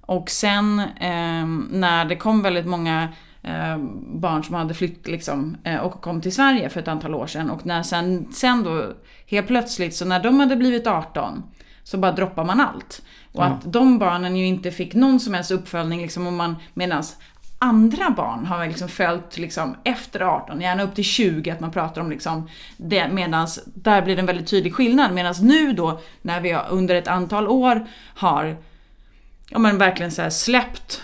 Och 0.00 0.30
sen 0.30 0.78
eh, 0.78 1.46
när 1.70 2.04
det 2.04 2.16
kom 2.16 2.42
väldigt 2.42 2.66
många 2.66 3.08
eh, 3.42 3.78
barn 4.06 4.44
som 4.44 4.54
hade 4.54 4.74
flytt 4.74 5.08
liksom, 5.08 5.56
eh, 5.64 5.76
och 5.76 6.00
kom 6.00 6.20
till 6.20 6.34
Sverige 6.34 6.68
för 6.68 6.80
ett 6.80 6.88
antal 6.88 7.14
år 7.14 7.26
sedan 7.26 7.50
och 7.50 7.66
när 7.66 7.82
sen, 7.82 8.32
sen 8.32 8.62
då 8.62 8.92
helt 9.26 9.46
plötsligt 9.46 9.94
så 9.94 10.04
när 10.04 10.22
de 10.22 10.40
hade 10.40 10.56
blivit 10.56 10.86
18 10.86 11.42
så 11.90 11.98
bara 11.98 12.12
droppar 12.12 12.44
man 12.44 12.60
allt. 12.60 13.02
Och 13.32 13.42
ja. 13.42 13.46
att 13.46 13.72
de 13.72 13.98
barnen 13.98 14.36
ju 14.36 14.46
inte 14.46 14.70
fick 14.70 14.94
någon 14.94 15.20
som 15.20 15.34
helst 15.34 15.50
uppföljning 15.50 16.02
liksom 16.02 16.26
om 16.26 16.36
man, 16.36 16.56
medans 16.74 17.16
andra 17.58 18.10
barn 18.10 18.46
har 18.46 18.66
liksom 18.66 18.88
följt 18.88 19.38
liksom 19.38 19.76
efter 19.84 20.20
18, 20.20 20.60
gärna 20.60 20.82
upp 20.82 20.94
till 20.94 21.04
20, 21.04 21.50
att 21.50 21.60
man 21.60 21.70
pratar 21.70 22.00
om 22.00 22.10
liksom 22.10 22.48
det, 22.76 23.08
medans 23.08 23.60
där 23.66 24.02
blir 24.02 24.16
det 24.16 24.20
en 24.20 24.26
väldigt 24.26 24.46
tydlig 24.46 24.74
skillnad. 24.74 25.12
Medan 25.12 25.34
nu 25.42 25.72
då, 25.72 26.00
när 26.22 26.40
vi 26.40 26.58
under 26.70 26.94
ett 26.94 27.08
antal 27.08 27.48
år 27.48 27.86
har 28.14 28.56
ja, 29.48 29.58
men 29.58 29.78
verkligen 29.78 30.12
så 30.12 30.30
släppt 30.30 31.02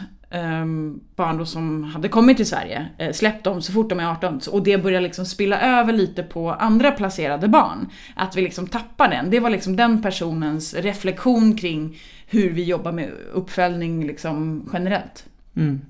barn 1.17 1.39
då 1.39 1.45
som 1.45 1.85
hade 1.85 2.09
kommit 2.09 2.37
till 2.37 2.47
Sverige, 2.47 2.87
uh, 3.03 3.13
släppt 3.13 3.45
dem 3.45 3.63
så 3.63 3.73
fort 3.73 3.89
de 3.89 4.01
är 4.01 4.11
18 4.11 4.41
och 4.51 4.63
det 4.63 4.79
börjar 4.79 5.01
liksom 5.01 5.27
spilla 5.27 5.61
över 5.61 5.93
lite 5.93 6.23
på 6.23 6.53
andra 6.53 6.91
placerade 6.91 7.49
barn. 7.49 7.89
Att 8.17 8.37
vi 8.37 8.43
liksom 8.43 8.67
tappar 8.67 9.09
den. 9.09 9.31
Det 9.31 9.41
var 9.41 9.51
liksom 9.51 9.77
den 9.77 10.03
personens 10.03 10.75
reflektion 10.75 11.57
kring 11.57 11.99
hur 12.27 12.51
vi 12.51 12.65
jobbar 12.65 12.93
med 12.93 13.11
uppföljning 13.33 14.07
liksom 14.07 14.69
generellt. 14.73 15.25
Mm. 15.57 15.81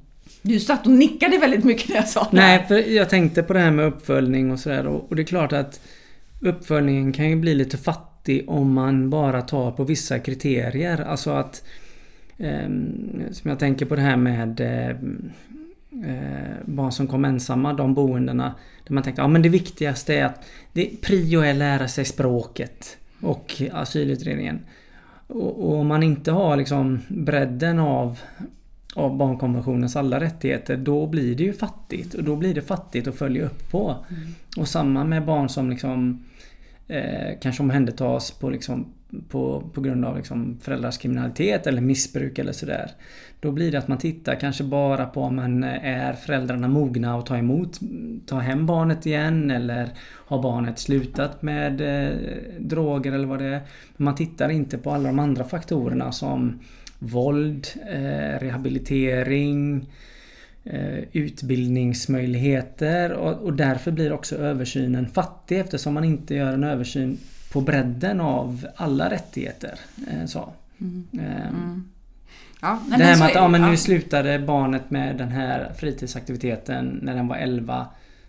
Du 0.42 0.60
satt 0.60 0.86
och 0.86 0.92
nickade 0.92 1.38
väldigt 1.38 1.64
mycket 1.64 1.88
när 1.88 1.96
jag 1.96 2.08
sa 2.08 2.28
det. 2.30 2.36
Nej, 2.36 2.64
för 2.68 2.74
jag 2.74 3.10
tänkte 3.10 3.42
på 3.42 3.52
det 3.52 3.60
här 3.60 3.70
med 3.70 3.86
uppföljning 3.86 4.50
och 4.50 4.60
sådär 4.60 4.86
och 4.86 5.16
det 5.16 5.22
är 5.22 5.26
klart 5.26 5.52
att 5.52 5.80
uppföljningen 6.40 7.12
kan 7.12 7.30
ju 7.30 7.36
bli 7.36 7.54
lite 7.54 7.76
fattig 7.76 8.44
om 8.48 8.72
man 8.72 9.10
bara 9.10 9.42
tar 9.42 9.70
på 9.70 9.84
vissa 9.84 10.18
kriterier. 10.18 11.00
Alltså 11.00 11.30
att 11.30 11.62
Ehm, 11.62 11.85
som 13.30 13.50
jag 13.50 13.58
tänker 13.58 13.86
på 13.86 13.96
det 13.96 14.02
här 14.02 14.16
med 14.16 14.60
eh, 14.60 14.90
eh, 16.10 16.56
barn 16.64 16.92
som 16.92 17.06
kom 17.06 17.24
ensamma, 17.24 17.72
de 17.72 17.94
boendena. 17.94 18.54
Där 18.86 18.94
man 18.94 19.02
tänkte, 19.02 19.22
ja 19.22 19.28
men 19.28 19.42
det 19.42 19.48
viktigaste 19.48 20.14
är 20.14 20.24
att 20.24 20.44
det, 20.72 21.02
prio 21.02 21.40
är 21.40 21.50
att 21.50 21.56
lära 21.56 21.88
sig 21.88 22.04
språket 22.04 22.96
och 23.20 23.62
asylutredningen. 23.72 24.60
Och, 25.26 25.68
och 25.68 25.78
om 25.78 25.86
man 25.86 26.02
inte 26.02 26.32
har 26.32 26.56
liksom 26.56 27.00
bredden 27.08 27.78
av, 27.78 28.18
av 28.94 29.16
barnkonventionens 29.16 29.96
alla 29.96 30.20
rättigheter 30.20 30.76
då 30.76 31.06
blir 31.06 31.34
det 31.34 31.44
ju 31.44 31.52
fattigt. 31.52 32.14
Och 32.14 32.24
då 32.24 32.36
blir 32.36 32.54
det 32.54 32.62
fattigt 32.62 33.06
att 33.06 33.14
följa 33.14 33.44
upp 33.44 33.70
på. 33.70 33.96
Mm. 34.08 34.22
Och 34.56 34.68
samma 34.68 35.04
med 35.04 35.24
barn 35.24 35.48
som 35.48 35.70
liksom 35.70 36.24
eh, 36.88 37.38
kanske 37.40 37.62
omhändertas 37.62 38.30
på 38.30 38.50
liksom 38.50 38.86
på, 39.28 39.70
på 39.74 39.80
grund 39.80 40.04
av 40.04 40.16
liksom 40.16 40.58
föräldrars 40.62 40.98
kriminalitet 40.98 41.66
eller 41.66 41.80
missbruk 41.80 42.38
eller 42.38 42.52
sådär. 42.52 42.90
Då 43.40 43.52
blir 43.52 43.72
det 43.72 43.78
att 43.78 43.88
man 43.88 43.98
tittar 43.98 44.40
kanske 44.40 44.64
bara 44.64 45.06
på 45.06 45.20
om 45.20 45.36
man 45.36 45.64
är 45.64 46.12
föräldrarna 46.12 46.68
mogna 46.68 47.18
att 47.18 47.26
ta 47.26 47.36
emot, 47.36 47.80
ta 48.26 48.38
hem 48.38 48.66
barnet 48.66 49.06
igen 49.06 49.50
eller 49.50 49.88
har 50.02 50.42
barnet 50.42 50.78
slutat 50.78 51.42
med 51.42 51.80
eh, 51.80 52.16
droger 52.58 53.12
eller 53.12 53.26
vad 53.26 53.38
det 53.38 53.44
är. 53.44 53.60
Men 53.96 54.04
man 54.04 54.14
tittar 54.14 54.48
inte 54.48 54.78
på 54.78 54.90
alla 54.90 55.08
de 55.08 55.18
andra 55.18 55.44
faktorerna 55.44 56.12
som 56.12 56.60
våld, 56.98 57.66
eh, 57.90 58.40
rehabilitering, 58.40 59.90
eh, 60.64 60.98
utbildningsmöjligheter 61.12 63.12
och, 63.12 63.32
och 63.32 63.52
därför 63.52 63.90
blir 63.90 64.12
också 64.12 64.36
översynen 64.36 65.06
fattig 65.06 65.60
eftersom 65.60 65.94
man 65.94 66.04
inte 66.04 66.34
gör 66.34 66.52
en 66.52 66.64
översyn 66.64 67.18
på 67.52 67.60
bredden 67.60 68.20
av 68.20 68.66
alla 68.76 69.10
rättigheter. 69.10 69.78
Eh, 70.10 70.26
så. 70.26 70.52
Mm. 70.80 71.06
Eh, 71.12 71.48
mm. 71.48 71.84
Ja, 72.60 72.80
det 72.88 73.04
här 73.04 73.18
med 73.18 73.26
att 73.26 73.34
ja, 73.34 73.48
men 73.48 73.70
nu 73.70 73.76
slutade 73.76 74.38
barnet 74.38 74.90
med 74.90 75.16
den 75.16 75.28
här 75.28 75.72
fritidsaktiviteten 75.78 77.00
när 77.02 77.14
den 77.14 77.28
var 77.28 77.36
11 77.36 77.86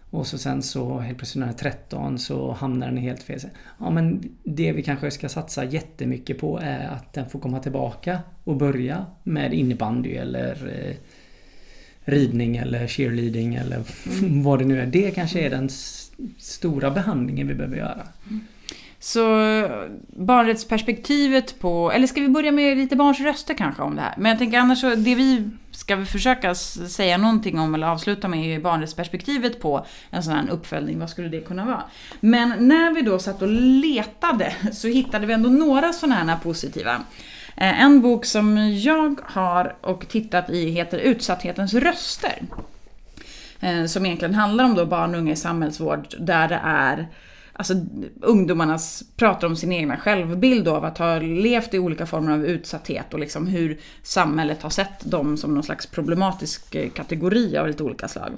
och 0.10 0.27
så 0.27 0.38
sen 0.38 0.63
så 0.63 0.99
helt 0.99 1.17
plötsligt 1.17 1.39
när 1.39 1.47
den 1.47 1.56
är 1.56 1.60
13 1.60 2.19
så 2.19 2.51
hamnar 2.51 2.88
den 2.88 2.97
i 2.97 3.01
helt 3.01 3.23
fel. 3.23 3.39
Ja 3.80 3.89
men 3.89 4.23
det 4.43 4.71
vi 4.71 4.84
kanske 4.84 5.12
ska 5.12 5.30
satsa 5.30 5.63
jättemycket 5.63 6.39
på 6.39 6.60
är 6.60 6.88
att 6.88 7.13
den 7.13 7.30
får 7.30 7.39
komma 7.39 7.60
tillbaka 7.60 8.19
och 8.43 8.58
börja 8.58 9.06
med 9.23 9.53
innebandy 9.53 10.15
eller 10.15 10.80
eh, 10.80 10.95
ridning 12.06 12.58
eller 12.58 12.88
cheerleading 12.88 13.56
eller 13.56 13.84
mm. 14.19 14.43
vad 14.43 14.60
det 14.60 14.65
nu 14.65 14.82
är. 14.82 14.86
Det 14.86 15.12
kanske 15.12 15.39
är 15.39 15.49
den 15.49 15.69
stora 16.38 16.91
behandlingen 16.91 17.47
vi 17.47 17.53
behöver 17.53 17.77
göra. 17.77 18.08
Så 19.00 19.22
barnrättsperspektivet 20.08 21.60
på, 21.60 21.92
eller 21.92 22.08
ska 22.08 22.22
vi 22.22 22.28
börja 22.28 22.52
med 22.52 22.78
lite 22.78 22.96
barns 22.96 23.20
röster 23.20 23.54
kanske 23.54 23.82
om 23.82 23.96
det 23.96 24.02
här? 24.02 24.14
Men 24.18 24.30
jag 24.30 24.40
tänker 24.40 24.60
annars 24.60 24.82
så, 24.82 24.96
det 24.96 25.16
vi 25.16 25.50
ska 25.72 25.96
vi 25.96 26.06
försöka 26.06 26.56
säga 26.56 27.18
någonting 27.18 27.60
om 27.60 27.76
eller 27.76 27.88
avsluta 27.88 28.28
med 28.28 28.56
är 28.56 28.60
barnrättsperspektivet 28.60 29.62
på 29.62 29.86
en 30.10 30.24
sån 30.24 30.34
här 30.34 30.50
uppföljning. 30.50 31.00
Vad 31.00 31.10
skulle 31.10 31.30
det 31.30 31.42
kunna 31.42 31.66
vara? 31.66 31.84
Men 32.20 32.68
när 32.68 32.94
vi 32.94 33.02
då 33.02 33.20
satt 33.20 33.42
och 33.42 33.48
letade 33.52 34.56
så 34.74 34.88
hittade 34.88 35.26
vi 35.26 35.34
ändå 35.34 35.50
några 35.50 35.94
sådana 35.94 36.16
här 36.16 36.38
positiva. 36.44 37.02
Eh, 37.58 37.82
en 37.84 38.02
bok 38.02 38.26
som 38.26 38.58
jag 38.74 39.20
har 39.24 39.76
och 39.82 40.08
tittat 40.08 40.50
i 40.50 40.70
heter 40.70 40.98
Utsatthetens 40.98 41.74
röster. 41.74 42.42
Eh, 43.60 43.86
som 43.86 44.06
egentligen 44.06 44.36
handlar 44.36 44.64
om 44.64 44.76
då 44.76 44.86
barn 44.86 45.14
och 45.14 45.20
unga 45.20 45.32
i 45.32 45.36
samhällsvård 45.36 46.16
där 46.20 46.48
det 46.48 46.62
är 46.64 47.08
alltså, 47.58 47.74
ungdomarna 48.22 48.80
pratar 49.15 49.48
om 49.48 49.56
sin 49.56 49.72
egna 49.72 49.98
självbild 49.98 50.67
av 50.67 50.86
att 50.86 50.98
ha 50.98 51.20
levt 51.20 51.74
i 51.74 51.80
olika 51.80 52.06
former 52.06 52.32
av 52.32 52.46
utsatthet 52.46 53.13
och 53.13 53.20
liksom 53.20 53.48
hur 53.48 53.80
samhället 54.04 54.62
har 54.62 54.70
sett 54.70 55.12
dem 55.12 55.38
som 55.38 55.54
någon 55.54 55.63
slags 55.63 55.86
problematisk 55.86 56.76
eh, 56.76 56.89
kategori 56.89 57.58
av 57.58 57.67
lite 57.67 57.84
olika 57.84 58.08
slag. 58.08 58.32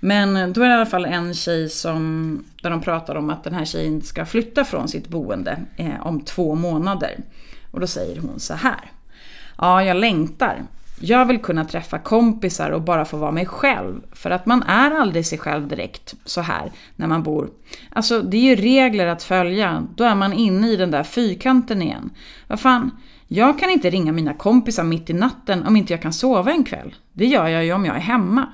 Men 0.00 0.36
eh, 0.36 0.48
då 0.48 0.62
är 0.62 0.68
det 0.68 0.72
i 0.72 0.76
alla 0.76 0.86
fall 0.86 1.04
en 1.04 1.34
tjej 1.34 1.68
som, 1.68 2.44
där 2.62 2.70
de 2.70 2.80
pratar 2.80 3.14
om 3.14 3.30
att 3.30 3.44
den 3.44 3.54
här 3.54 3.64
tjejen 3.64 4.02
ska 4.02 4.26
flytta 4.26 4.64
från 4.64 4.88
sitt 4.88 5.08
boende 5.08 5.58
eh, 5.76 6.06
om 6.06 6.20
två 6.20 6.54
månader. 6.54 7.18
Och 7.70 7.80
då 7.80 7.86
säger 7.86 8.20
hon 8.20 8.40
så 8.40 8.54
här. 8.54 8.90
Ja, 9.58 9.84
jag 9.84 9.96
längtar. 9.96 10.62
Jag 11.00 11.26
vill 11.26 11.38
kunna 11.38 11.64
träffa 11.64 11.98
kompisar 11.98 12.70
och 12.70 12.82
bara 12.82 13.04
få 13.04 13.16
vara 13.16 13.30
mig 13.30 13.46
själv. 13.46 14.02
För 14.12 14.30
att 14.30 14.46
man 14.46 14.62
är 14.62 14.90
aldrig 14.90 15.26
sig 15.26 15.38
själv 15.38 15.68
direkt 15.68 16.14
så 16.24 16.40
här 16.40 16.72
när 16.96 17.06
man 17.06 17.22
bor. 17.22 17.50
Alltså 17.90 18.22
det 18.22 18.36
är 18.36 18.40
ju 18.40 18.56
regler 18.56 19.06
att 19.06 19.22
följa. 19.22 19.86
Då 19.94 20.04
är 20.04 20.14
man 20.14 20.32
inne 20.32 20.68
i 20.68 20.76
den 20.76 20.90
där 20.90 21.02
fyrkanten 21.02 21.82
igen. 21.82 22.10
Vad 22.46 22.60
fan, 22.60 22.90
jag 23.28 23.58
kan 23.58 23.70
inte 23.70 23.90
ringa 23.90 24.12
mina 24.12 24.34
kompisar 24.34 24.84
mitt 24.84 25.10
i 25.10 25.12
natten 25.12 25.66
om 25.66 25.76
inte 25.76 25.92
jag 25.92 26.02
kan 26.02 26.12
sova 26.12 26.52
en 26.52 26.64
kväll. 26.64 26.94
Det 27.12 27.26
gör 27.26 27.48
jag 27.48 27.64
ju 27.64 27.72
om 27.72 27.84
jag 27.84 27.96
är 27.96 28.00
hemma. 28.00 28.52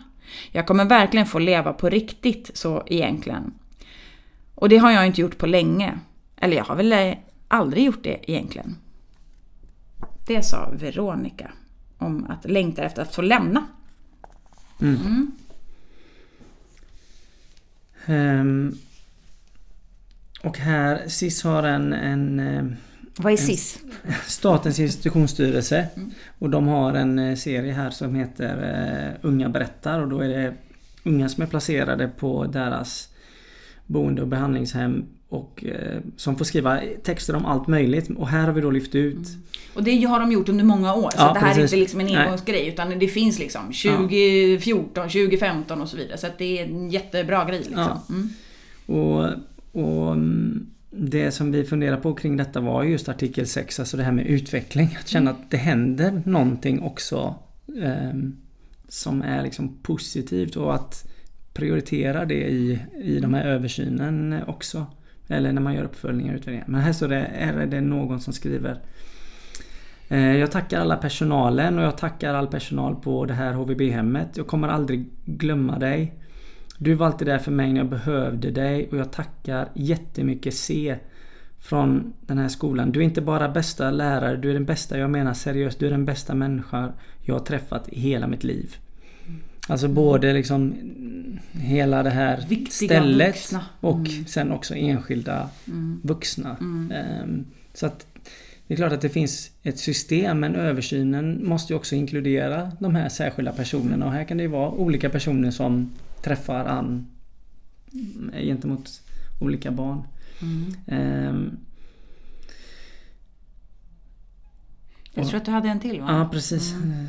Jag 0.52 0.66
kommer 0.66 0.84
verkligen 0.84 1.26
få 1.26 1.38
leva 1.38 1.72
på 1.72 1.88
riktigt 1.88 2.50
så 2.54 2.82
egentligen. 2.86 3.54
Och 4.54 4.68
det 4.68 4.76
har 4.76 4.90
jag 4.90 5.06
inte 5.06 5.20
gjort 5.20 5.38
på 5.38 5.46
länge. 5.46 5.98
Eller 6.36 6.56
jag 6.56 6.64
har 6.64 6.76
väl 6.76 7.16
aldrig 7.48 7.84
gjort 7.84 8.02
det 8.04 8.30
egentligen. 8.30 8.76
Det 10.26 10.42
sa 10.42 10.70
Veronica 10.72 11.50
om 12.00 12.26
att 12.30 12.44
längta 12.44 12.82
efter 12.82 13.02
att 13.02 13.14
få 13.14 13.22
lämna. 13.22 13.66
Mm. 14.80 15.32
Um, 18.06 18.78
och 20.42 20.58
här, 20.58 21.08
SIS 21.08 21.42
har 21.42 21.62
en... 21.62 21.92
en 21.92 22.40
eh, 22.40 22.64
Vad 23.16 23.32
är 23.32 23.36
SIS? 23.36 23.78
Statens 24.26 24.78
institutionsstyrelse. 24.78 25.88
Mm. 25.96 26.10
Och 26.38 26.50
de 26.50 26.68
har 26.68 26.94
en 26.94 27.18
eh, 27.18 27.36
serie 27.36 27.72
här 27.72 27.90
som 27.90 28.14
heter 28.14 28.56
uh, 29.12 29.18
Unga 29.22 29.48
berättar 29.48 30.00
och 30.00 30.08
då 30.08 30.20
är 30.20 30.28
det 30.28 30.54
unga 31.04 31.28
som 31.28 31.42
är 31.42 31.46
placerade 31.46 32.08
på 32.08 32.46
deras 32.46 33.08
boende 33.86 34.22
och 34.22 34.28
behandlingshem 34.28 35.06
och 35.30 35.64
eh, 35.64 36.00
som 36.16 36.36
får 36.36 36.44
skriva 36.44 36.80
texter 37.02 37.36
om 37.36 37.46
allt 37.46 37.66
möjligt. 37.66 38.10
Och 38.16 38.28
här 38.28 38.46
har 38.46 38.52
vi 38.52 38.60
då 38.60 38.70
lyft 38.70 38.94
ut 38.94 39.16
mm. 39.16 39.42
Och 39.74 39.82
det 39.82 40.04
har 40.04 40.20
de 40.20 40.32
gjort 40.32 40.48
under 40.48 40.64
många 40.64 40.94
år. 40.94 41.10
Så 41.10 41.16
ja, 41.16 41.32
det 41.32 41.38
här 41.38 41.54
precis. 41.54 41.58
är 41.58 41.62
inte 41.62 41.76
liksom 41.76 42.00
en 42.00 42.16
engångsgrej 42.16 42.68
utan 42.68 42.98
det 42.98 43.08
finns 43.08 43.38
liksom 43.38 43.62
2014, 43.66 44.90
ja. 44.94 45.02
2015 45.02 45.80
och 45.80 45.88
så 45.88 45.96
vidare. 45.96 46.18
Så 46.18 46.26
det 46.38 46.58
är 46.58 46.64
en 46.64 46.90
jättebra 46.90 47.44
grej. 47.44 47.58
Liksom. 47.58 47.98
Mm. 48.08 48.28
Och, 48.86 49.28
och 49.72 50.12
mm, 50.12 50.66
det 50.90 51.30
som 51.30 51.52
vi 51.52 51.64
funderar 51.64 51.96
på 51.96 52.14
kring 52.14 52.36
detta 52.36 52.60
var 52.60 52.82
just 52.82 53.08
artikel 53.08 53.46
6, 53.46 53.80
alltså 53.80 53.96
det 53.96 54.02
här 54.02 54.12
med 54.12 54.26
utveckling. 54.26 54.98
Att 55.00 55.08
känna 55.08 55.30
mm. 55.30 55.42
att 55.42 55.50
det 55.50 55.56
händer 55.56 56.22
någonting 56.26 56.82
också 56.82 57.34
eh, 57.82 58.18
som 58.88 59.22
är 59.22 59.42
liksom 59.42 59.76
positivt 59.82 60.56
och 60.56 60.74
att 60.74 61.06
prioritera 61.52 62.24
det 62.24 62.48
i, 62.50 62.78
i 63.02 63.18
de 63.20 63.34
här 63.34 63.44
översynen 63.44 64.42
också. 64.46 64.86
Eller 65.30 65.52
när 65.52 65.62
man 65.62 65.74
gör 65.74 65.84
uppföljningar 65.84 66.32
och 66.32 66.38
utvärderingar. 66.38 66.66
Men 66.68 66.80
här 66.80 66.92
står 66.92 67.08
det, 67.08 67.16
är 67.16 67.66
det 67.66 67.80
någon 67.80 68.20
som 68.20 68.32
skriver 68.32 68.80
eh, 70.08 70.36
jag 70.36 70.50
tackar 70.50 70.80
alla 70.80 70.96
personalen 70.96 71.78
och 71.78 71.84
jag 71.84 71.98
tackar 71.98 72.34
all 72.34 72.46
personal 72.46 72.96
på 72.96 73.24
det 73.24 73.34
här 73.34 73.52
HVB-hemmet. 73.52 74.36
Jag 74.36 74.46
kommer 74.46 74.68
aldrig 74.68 75.06
glömma 75.24 75.78
dig. 75.78 76.14
Du 76.78 76.94
var 76.94 77.06
alltid 77.06 77.28
där 77.28 77.38
för 77.38 77.50
mig 77.50 77.72
när 77.72 77.80
jag 77.80 77.88
behövde 77.88 78.50
dig 78.50 78.88
och 78.90 78.98
jag 78.98 79.12
tackar 79.12 79.68
jättemycket 79.74 80.54
C 80.54 80.96
från 81.58 82.12
den 82.20 82.38
här 82.38 82.48
skolan. 82.48 82.92
Du 82.92 83.00
är 83.00 83.04
inte 83.04 83.20
bara 83.20 83.48
bästa 83.48 83.90
lärare, 83.90 84.36
du 84.36 84.50
är 84.50 84.54
den 84.54 84.64
bästa, 84.64 84.98
jag 84.98 85.10
menar 85.10 85.34
seriöst, 85.34 85.78
du 85.78 85.86
är 85.86 85.90
den 85.90 86.04
bästa 86.04 86.34
människa 86.34 86.92
jag 87.22 87.34
har 87.34 87.44
träffat 87.44 87.88
i 87.88 88.00
hela 88.00 88.26
mitt 88.26 88.44
liv. 88.44 88.76
Alltså 89.68 89.88
både 89.88 90.32
liksom 90.32 90.74
hela 91.52 92.02
det 92.02 92.10
här 92.10 92.46
Viktiga 92.48 92.88
stället 92.88 93.36
vuxna. 93.36 93.64
och 93.80 93.96
mm. 93.96 94.26
sen 94.26 94.52
också 94.52 94.74
enskilda 94.74 95.50
mm. 95.66 96.00
vuxna. 96.04 96.56
Mm. 96.60 96.92
Um, 97.22 97.46
så 97.74 97.86
att 97.86 98.06
det 98.66 98.74
är 98.74 98.76
klart 98.76 98.92
att 98.92 99.00
det 99.00 99.08
finns 99.08 99.50
ett 99.62 99.78
system 99.78 100.40
men 100.40 100.54
översynen 100.54 101.46
måste 101.46 101.72
ju 101.72 101.76
också 101.76 101.94
inkludera 101.94 102.72
de 102.80 102.94
här 102.94 103.08
särskilda 103.08 103.52
personerna 103.52 104.06
och 104.06 104.12
här 104.12 104.24
kan 104.24 104.36
det 104.36 104.42
ju 104.42 104.48
vara 104.48 104.70
olika 104.70 105.10
personer 105.10 105.50
som 105.50 105.92
träffar 106.22 106.64
an 106.64 107.06
gentemot 108.32 109.02
olika 109.40 109.70
barn. 109.70 110.02
Um, 110.86 111.58
jag 115.14 115.28
tror 115.28 115.36
att 115.36 115.44
du 115.44 115.50
hade 115.50 115.68
en 115.68 115.80
till 115.80 116.00
va? 116.00 116.06
Ja 116.08 116.28
precis. 116.32 116.72
Mm. 116.72 117.06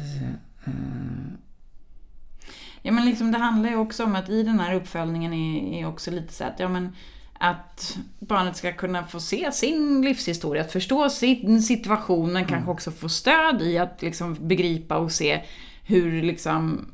Ja 2.82 2.92
men 2.92 3.06
liksom 3.06 3.32
det 3.32 3.38
handlar 3.38 3.70
ju 3.70 3.76
också 3.76 4.04
om 4.04 4.16
att 4.16 4.30
i 4.30 4.44
den 4.44 4.60
här 4.60 4.76
uppföljningen 4.76 5.34
är, 5.34 5.80
är 5.82 5.88
också 5.88 6.12
lite 6.12 6.34
så 6.34 6.44
att, 6.44 6.60
ja 6.60 6.70
men 6.70 6.96
att 7.34 7.98
barnet 8.20 8.56
ska 8.56 8.72
kunna 8.72 9.04
få 9.04 9.20
se 9.20 9.52
sin 9.52 10.02
livshistoria, 10.02 10.62
att 10.62 10.72
förstå 10.72 11.10
sin 11.10 11.62
situation, 11.62 12.26
men 12.26 12.36
mm. 12.36 12.48
kanske 12.48 12.72
också 12.72 12.92
få 12.92 13.10
stöd 13.10 13.62
i 13.62 13.78
att 13.78 14.02
liksom 14.02 14.38
begripa 14.48 14.98
och 14.98 15.12
se 15.12 15.42
hur, 15.84 16.22
liksom, 16.22 16.86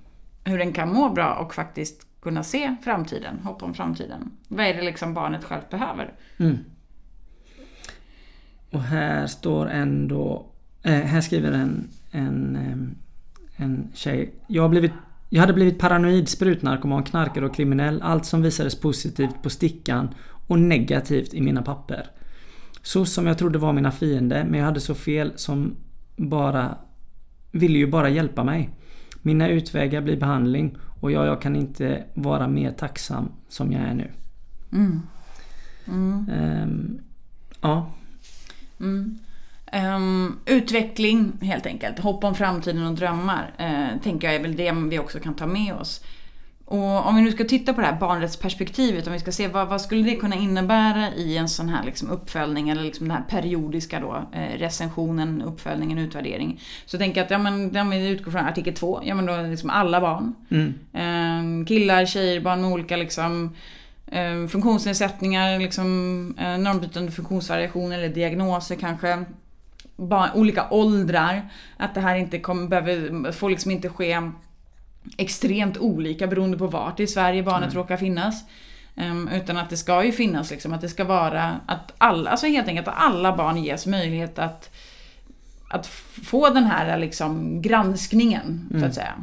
hur 0.43 0.58
den 0.58 0.73
kan 0.73 0.93
må 0.93 1.10
bra 1.10 1.34
och 1.34 1.54
faktiskt 1.54 2.08
kunna 2.21 2.43
se 2.43 2.76
framtiden, 2.84 3.39
hopp 3.39 3.63
om 3.63 3.73
framtiden. 3.73 4.32
Vad 4.47 4.65
är 4.65 4.73
det 4.73 4.82
liksom 4.82 5.13
barnet 5.13 5.43
självt 5.43 5.69
behöver? 5.69 6.13
Mm. 6.38 6.58
Och 8.71 8.82
här 8.82 9.28
står 9.28 9.69
ändå, 9.69 10.45
äh, 10.84 10.91
här 10.91 11.21
skriver 11.21 11.52
en, 11.52 11.89
en, 12.12 12.56
eh, 12.56 13.63
en 13.63 13.91
tjej, 13.93 14.34
jag 14.47 14.62
har 14.62 14.69
blivit 14.69 14.93
jag 15.29 15.41
hade 15.41 15.53
blivit 15.53 15.79
paranoid, 15.79 16.29
sprutnarkoman, 16.29 17.03
knarkare 17.03 17.45
och 17.45 17.55
kriminell. 17.55 18.01
Allt 18.01 18.25
som 18.25 18.41
visades 18.41 18.79
positivt 18.79 19.43
på 19.43 19.49
stickan 19.49 20.09
och 20.47 20.59
negativt 20.59 21.33
i 21.33 21.41
mina 21.41 21.61
papper. 21.61 22.09
Så 22.81 23.05
som 23.05 23.27
jag 23.27 23.37
trodde 23.37 23.59
var 23.59 23.73
mina 23.73 23.91
fiender, 23.91 24.43
men 24.43 24.59
jag 24.59 24.65
hade 24.65 24.79
så 24.79 24.95
fel 24.95 25.31
som 25.35 25.75
bara 26.15 26.77
ville 27.51 27.77
ju 27.77 27.87
bara 27.87 28.09
hjälpa 28.09 28.43
mig. 28.43 28.69
Mina 29.21 29.49
utvägar 29.49 30.01
blir 30.01 30.17
behandling 30.17 30.77
och 30.99 31.11
jag, 31.11 31.25
jag 31.25 31.41
kan 31.41 31.55
inte 31.55 32.03
vara 32.13 32.47
mer 32.47 32.71
tacksam 32.71 33.29
som 33.49 33.71
jag 33.71 33.81
är 33.81 33.93
nu. 33.93 34.11
Mm. 34.71 35.01
Mm. 35.87 36.29
Um, 36.29 36.99
ja. 37.61 37.91
Mm. 38.79 39.17
Um, 39.73 40.39
utveckling 40.45 41.32
helt 41.41 41.65
enkelt, 41.65 41.99
hopp 41.99 42.23
om 42.23 42.36
framtiden 42.36 42.88
och 42.88 42.93
drömmar 42.93 43.53
uh, 43.60 44.01
tänker 44.01 44.27
jag 44.27 44.36
är 44.36 44.41
väl 44.41 44.56
det 44.56 44.71
vi 44.71 44.99
också 44.99 45.19
kan 45.19 45.34
ta 45.34 45.45
med 45.45 45.73
oss. 45.73 46.01
Och 46.69 47.08
om 47.08 47.15
vi 47.15 47.21
nu 47.21 47.32
ska 47.32 47.43
titta 47.43 47.73
på 47.73 47.82
det 47.82 47.88
här 47.88 47.99
barnrättsperspektivet, 47.99 49.08
om 49.08 49.13
vi 49.13 49.19
ska 49.19 49.32
se 49.32 49.47
vad, 49.47 49.67
vad 49.67 49.82
skulle 49.82 50.03
det 50.03 50.15
kunna 50.15 50.36
innebära 50.36 51.13
i 51.13 51.38
en 51.38 51.49
sån 51.49 51.69
här 51.69 51.84
liksom 51.84 52.10
uppföljning 52.10 52.69
eller 52.69 52.84
liksom 52.84 53.08
den 53.08 53.17
här 53.17 53.23
periodiska 53.23 53.99
då, 53.99 54.27
eh, 54.34 54.58
recensionen, 54.58 55.41
uppföljningen, 55.41 55.97
utvärdering. 55.97 56.62
Så 56.86 56.97
tänker 56.97 57.19
jag 57.19 57.25
att 57.25 57.32
ja, 57.32 57.38
men, 57.38 57.77
om 57.77 57.89
vi 57.89 58.08
utgår 58.08 58.32
från 58.32 58.45
artikel 58.45 58.73
2, 58.73 59.01
ja 59.03 59.15
men 59.15 59.25
då 59.25 59.38
liksom 59.38 59.69
alla 59.69 60.01
barn. 60.01 60.36
Mm. 60.49 60.73
Eh, 60.93 61.67
killar, 61.67 62.06
tjejer, 62.06 62.41
barn 62.41 62.62
med 62.62 62.71
olika 62.71 62.97
liksom 62.97 63.56
eh, 64.08 64.47
funktionsnedsättningar, 64.47 65.60
liksom, 65.60 66.36
eh, 66.39 66.58
normbrytande 66.58 67.12
funktionsvariationer 67.12 67.97
eller 67.97 68.10
diagnoser 68.10 68.75
kanske. 68.75 69.25
Barn, 69.97 70.29
olika 70.33 70.69
åldrar. 70.69 71.49
Att 71.77 71.95
det 71.95 72.01
här 72.01 72.15
inte 72.15 72.39
kommer, 72.39 72.67
behöver, 72.67 73.31
får 73.31 73.49
liksom 73.49 73.71
inte 73.71 73.89
ske 73.89 74.21
extremt 75.17 75.77
olika 75.77 76.27
beroende 76.27 76.57
på 76.57 76.67
vart 76.67 76.99
i 76.99 77.07
Sverige 77.07 77.43
barnet 77.43 77.69
mm. 77.69 77.77
råkar 77.77 77.97
finnas. 77.97 78.43
Um, 78.95 79.27
utan 79.27 79.57
att 79.57 79.69
det 79.69 79.77
ska 79.77 80.03
ju 80.03 80.12
finnas 80.12 80.51
liksom, 80.51 80.73
att 80.73 80.81
det 80.81 80.89
ska 80.89 81.03
vara 81.03 81.60
att 81.65 81.93
alla, 81.97 82.29
alltså 82.29 82.47
helt 82.47 82.67
enkelt 82.67 82.88
att 82.88 82.97
alla 82.97 83.38
barn 83.38 83.63
ges 83.63 83.86
möjlighet 83.86 84.39
att, 84.39 84.75
att 85.69 85.88
få 86.23 86.49
den 86.49 86.63
här 86.63 86.97
liksom 86.97 87.62
granskningen, 87.62 88.67
mm. 88.69 88.81
så 88.81 88.88
att 88.88 88.95
säga. 88.95 89.13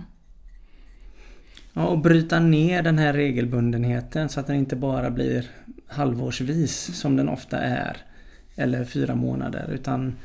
Ja, 1.73 1.87
och 1.87 1.99
bryta 1.99 2.41
ner 2.41 2.83
den 2.83 2.99
här 2.99 3.13
regelbundenheten 3.13 4.29
så 4.29 4.41
att 4.41 4.47
den 4.47 4.57
inte 4.57 4.77
bara 4.77 5.11
blir 5.11 5.51
halvårsvis 5.89 7.01
som 7.01 7.17
den 7.17 7.29
ofta 7.29 7.59
är. 7.59 7.97
Eller 8.57 8.85
fyra 8.85 9.15
månader 9.15 9.71
utan 9.73 10.17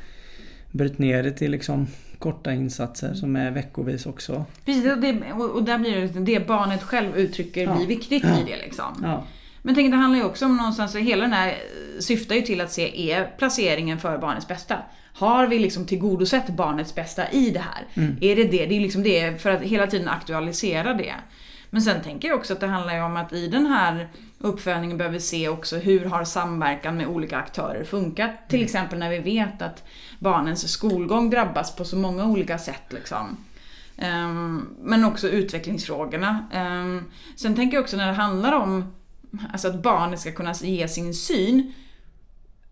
bryt 0.70 0.98
ner 0.98 1.22
det 1.22 1.32
till 1.32 1.50
liksom 1.50 1.86
korta 2.18 2.52
insatser 2.52 3.14
som 3.14 3.36
är 3.36 3.50
veckovis 3.50 4.06
också. 4.06 4.44
Precis, 4.64 4.92
och, 4.92 4.98
det, 4.98 5.32
och 5.32 5.62
där 5.62 5.78
blir 5.78 6.00
det 6.00 6.20
det 6.20 6.46
barnet 6.46 6.82
själv 6.82 7.16
uttrycker 7.16 7.62
ja. 7.62 7.74
blir 7.74 7.86
viktigt 7.86 8.24
ja. 8.24 8.40
i 8.40 8.44
det 8.44 8.56
liksom. 8.56 9.00
Ja. 9.02 9.26
Men 9.62 9.74
tänk, 9.74 9.90
det 9.90 9.96
handlar 9.96 10.18
ju 10.18 10.24
också 10.24 10.44
om 10.44 10.56
någonstans, 10.56 10.96
hela 10.96 11.22
den 11.22 11.32
här 11.32 11.54
syftar 12.00 12.34
ju 12.34 12.42
till 12.42 12.60
att 12.60 12.72
se, 12.72 13.12
är 13.12 13.30
placeringen 13.38 13.98
för 13.98 14.18
barnets 14.18 14.48
bästa? 14.48 14.76
Har 15.14 15.46
vi 15.46 15.58
liksom 15.58 15.86
tillgodosett 15.86 16.48
barnets 16.48 16.94
bästa 16.94 17.30
i 17.30 17.50
det 17.50 17.60
här? 17.60 17.86
Mm. 17.94 18.16
Är 18.20 18.36
det 18.36 18.44
det? 18.44 18.66
Det 18.66 18.76
är 18.76 18.80
liksom 18.80 19.02
det, 19.02 19.42
för 19.42 19.50
att 19.50 19.62
hela 19.62 19.86
tiden 19.86 20.08
aktualisera 20.08 20.94
det. 20.94 21.14
Men 21.70 21.82
sen 21.82 22.02
tänker 22.02 22.28
jag 22.28 22.38
också 22.38 22.52
att 22.52 22.60
det 22.60 22.66
handlar 22.66 22.94
ju 22.94 23.02
om 23.02 23.16
att 23.16 23.32
i 23.32 23.48
den 23.48 23.66
här 23.66 24.08
uppföljningen 24.38 24.98
behöver 24.98 25.14
vi 25.14 25.20
se 25.20 25.48
också 25.48 25.76
hur 25.76 26.04
har 26.04 26.24
samverkan 26.24 26.96
med 26.96 27.06
olika 27.06 27.36
aktörer 27.36 27.84
funkat? 27.84 28.30
Till 28.48 28.58
mm. 28.58 28.64
exempel 28.64 28.98
när 28.98 29.10
vi 29.10 29.18
vet 29.18 29.62
att 29.62 29.84
barnens 30.20 30.72
skolgång 30.72 31.30
drabbas 31.30 31.76
på 31.76 31.84
så 31.84 31.96
många 31.96 32.26
olika 32.26 32.58
sätt. 32.58 32.84
Liksom. 32.88 33.36
Um, 33.96 34.68
men 34.82 35.04
också 35.04 35.28
utvecklingsfrågorna. 35.28 36.48
Um, 36.54 37.04
sen 37.36 37.54
tänker 37.54 37.76
jag 37.76 37.82
också 37.82 37.96
när 37.96 38.06
det 38.06 38.12
handlar 38.12 38.52
om 38.52 38.84
alltså 39.52 39.68
att 39.68 39.82
barnet 39.82 40.20
ska 40.20 40.32
kunna 40.32 40.52
ge 40.52 40.88
sin 40.88 41.14
syn 41.14 41.72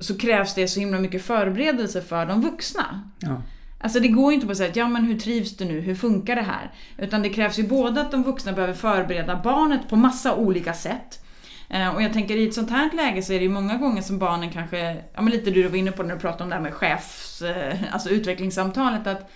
så 0.00 0.18
krävs 0.18 0.54
det 0.54 0.68
så 0.68 0.80
himla 0.80 0.98
mycket 0.98 1.24
förberedelse 1.24 2.02
för 2.02 2.26
de 2.26 2.40
vuxna. 2.40 3.10
Ja. 3.18 3.42
Alltså 3.80 4.00
det 4.00 4.08
går 4.08 4.32
ju 4.32 4.34
inte 4.34 4.46
bara 4.46 4.52
att 4.52 4.58
säga 4.58 4.72
ja 4.74 4.88
men 4.88 5.04
hur 5.04 5.18
trivs 5.18 5.56
du 5.56 5.64
nu, 5.64 5.80
hur 5.80 5.94
funkar 5.94 6.36
det 6.36 6.42
här? 6.42 6.72
Utan 6.98 7.22
det 7.22 7.28
krävs 7.28 7.58
ju 7.58 7.68
både 7.68 8.00
att 8.00 8.10
de 8.10 8.22
vuxna 8.22 8.52
behöver 8.52 8.74
förbereda 8.74 9.40
barnet 9.44 9.88
på 9.88 9.96
massa 9.96 10.34
olika 10.34 10.74
sätt. 10.74 11.24
Eh, 11.68 11.94
och 11.94 12.02
jag 12.02 12.12
tänker 12.12 12.36
i 12.36 12.48
ett 12.48 12.54
sånt 12.54 12.70
här 12.70 12.90
läge 12.96 13.22
så 13.22 13.32
är 13.32 13.38
det 13.38 13.44
ju 13.44 13.50
många 13.50 13.76
gånger 13.76 14.02
som 14.02 14.18
barnen 14.18 14.50
kanske, 14.50 14.96
ja 15.14 15.22
men 15.22 15.30
lite 15.30 15.50
du 15.50 15.68
var 15.68 15.76
inne 15.76 15.92
på 15.92 16.02
när 16.02 16.14
du 16.14 16.20
pratade 16.20 16.44
om 16.44 16.50
det 16.50 16.54
här 16.54 16.62
med 16.62 16.74
chefs, 16.74 17.42
eh, 17.42 17.76
alltså 17.92 18.10
utvecklingssamtalet, 18.10 19.06
att 19.06 19.30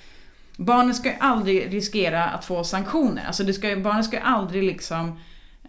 barnen 0.57 0.95
ska 0.95 1.09
ju 1.09 1.17
aldrig 1.21 1.75
riskera 1.75 2.25
att 2.25 2.45
få 2.45 2.65
sanktioner. 2.65 3.25
Alltså 3.27 3.45
det 3.45 3.53
ska, 3.53 3.77
barnen 3.77 4.05
ska 4.05 4.17
ju 4.17 4.23
aldrig 4.23 4.63
liksom 4.63 5.19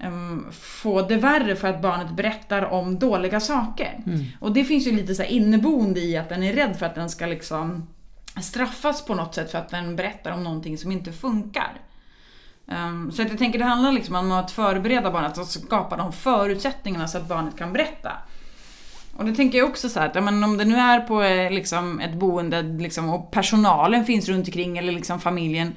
um, 0.04 0.48
få 0.52 1.02
det 1.02 1.16
värre 1.16 1.56
för 1.56 1.68
att 1.68 1.82
barnet 1.82 2.12
berättar 2.12 2.62
om 2.62 3.00
dåliga 3.00 3.40
saker. 3.40 4.00
Mm. 4.06 4.26
Och 4.40 4.52
det 4.52 4.64
finns 4.64 4.88
ju 4.88 4.92
lite 4.92 5.16
så 5.16 5.24
inneboende 5.24 6.00
i 6.00 6.18
att 6.18 6.30
den 6.30 6.44
är 6.44 6.54
rädd 6.54 6.80
för 6.80 6.86
att 6.86 6.96
den 6.96 7.10
ska 7.10 7.26
liksom 7.26 7.88
straffas 8.42 9.06
på 9.06 9.16
något 9.16 9.36
sätt 9.36 9.52
för 9.52 9.58
att 9.58 9.70
den 9.70 9.96
berättar 9.96 10.32
om 10.32 10.44
någonting 10.44 10.78
som 10.78 10.92
inte 10.92 11.12
funkar. 11.12 11.72
Um, 12.66 13.12
så 13.12 13.22
att 13.22 13.30
jag 13.30 13.38
tänker 13.38 13.60
det 13.60 13.66
handlar 13.66 13.92
liksom 13.92 14.16
om 14.16 14.32
att 14.32 14.52
förbereda 14.52 15.12
barnet, 15.12 15.38
att 15.38 15.48
skapa 15.48 15.98
de 15.98 16.14
förutsättningarna 16.14 17.08
så 17.08 17.18
att 17.18 17.28
barnet 17.28 17.58
kan 17.58 17.74
berätta. 17.74 18.12
Och 19.18 19.26
det 19.26 19.36
tänker 19.36 19.58
jag 19.58 19.70
också 19.70 19.90
så 19.90 20.00
här, 20.00 20.08
att 20.08 20.24
men 20.24 20.44
om 20.44 20.58
det 20.58 20.66
nu 20.66 20.76
är 20.76 21.00
på 21.00 21.24
eh, 21.24 21.52
liksom, 21.52 22.00
ett 22.00 22.14
boende 22.14 22.62
liksom, 22.62 23.10
och 23.10 23.32
personalen 23.32 24.06
finns 24.06 24.30
runt 24.30 24.48
omkring 24.48 24.78
eller 24.78 24.92
liksom 24.92 25.20
familjen. 25.20 25.76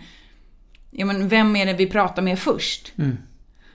Ja 0.91 1.07
men 1.07 1.29
vem 1.29 1.57
är 1.57 1.67
det 1.67 1.73
vi 1.73 1.87
pratar 1.87 2.23
med 2.23 2.39
först? 2.39 2.93
Mm. 2.99 3.17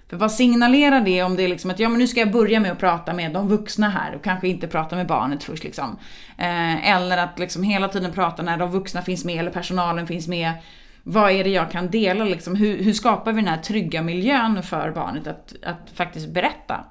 För 0.09 0.17
vad 0.17 0.31
signalerar 0.31 1.01
det 1.01 1.23
om 1.23 1.35
det 1.35 1.43
är 1.43 1.47
liksom 1.47 1.71
att 1.71 1.79
ja 1.79 1.89
men 1.89 1.99
nu 1.99 2.07
ska 2.07 2.19
jag 2.19 2.31
börja 2.31 2.59
med 2.59 2.71
att 2.71 2.79
prata 2.79 3.13
med 3.13 3.33
de 3.33 3.47
vuxna 3.47 3.89
här 3.89 4.15
och 4.15 4.23
kanske 4.23 4.47
inte 4.47 4.67
prata 4.67 4.95
med 4.95 5.07
barnet 5.07 5.43
först 5.43 5.63
liksom. 5.63 5.97
Eh, 6.37 6.89
eller 6.89 7.17
att 7.17 7.39
liksom 7.39 7.63
hela 7.63 7.87
tiden 7.87 8.11
prata 8.11 8.43
när 8.43 8.57
de 8.57 8.71
vuxna 8.71 9.01
finns 9.01 9.25
med 9.25 9.39
eller 9.39 9.51
personalen 9.51 10.07
finns 10.07 10.27
med. 10.27 10.53
Vad 11.03 11.31
är 11.31 11.43
det 11.43 11.49
jag 11.49 11.71
kan 11.71 11.91
dela 11.91 12.25
liksom? 12.25 12.55
Hur, 12.55 12.83
hur 12.83 12.93
skapar 12.93 13.33
vi 13.33 13.41
den 13.41 13.47
här 13.47 13.61
trygga 13.61 14.01
miljön 14.01 14.63
för 14.63 14.91
barnet 14.91 15.27
att, 15.27 15.55
att 15.63 15.89
faktiskt 15.93 16.29
berätta? 16.29 16.85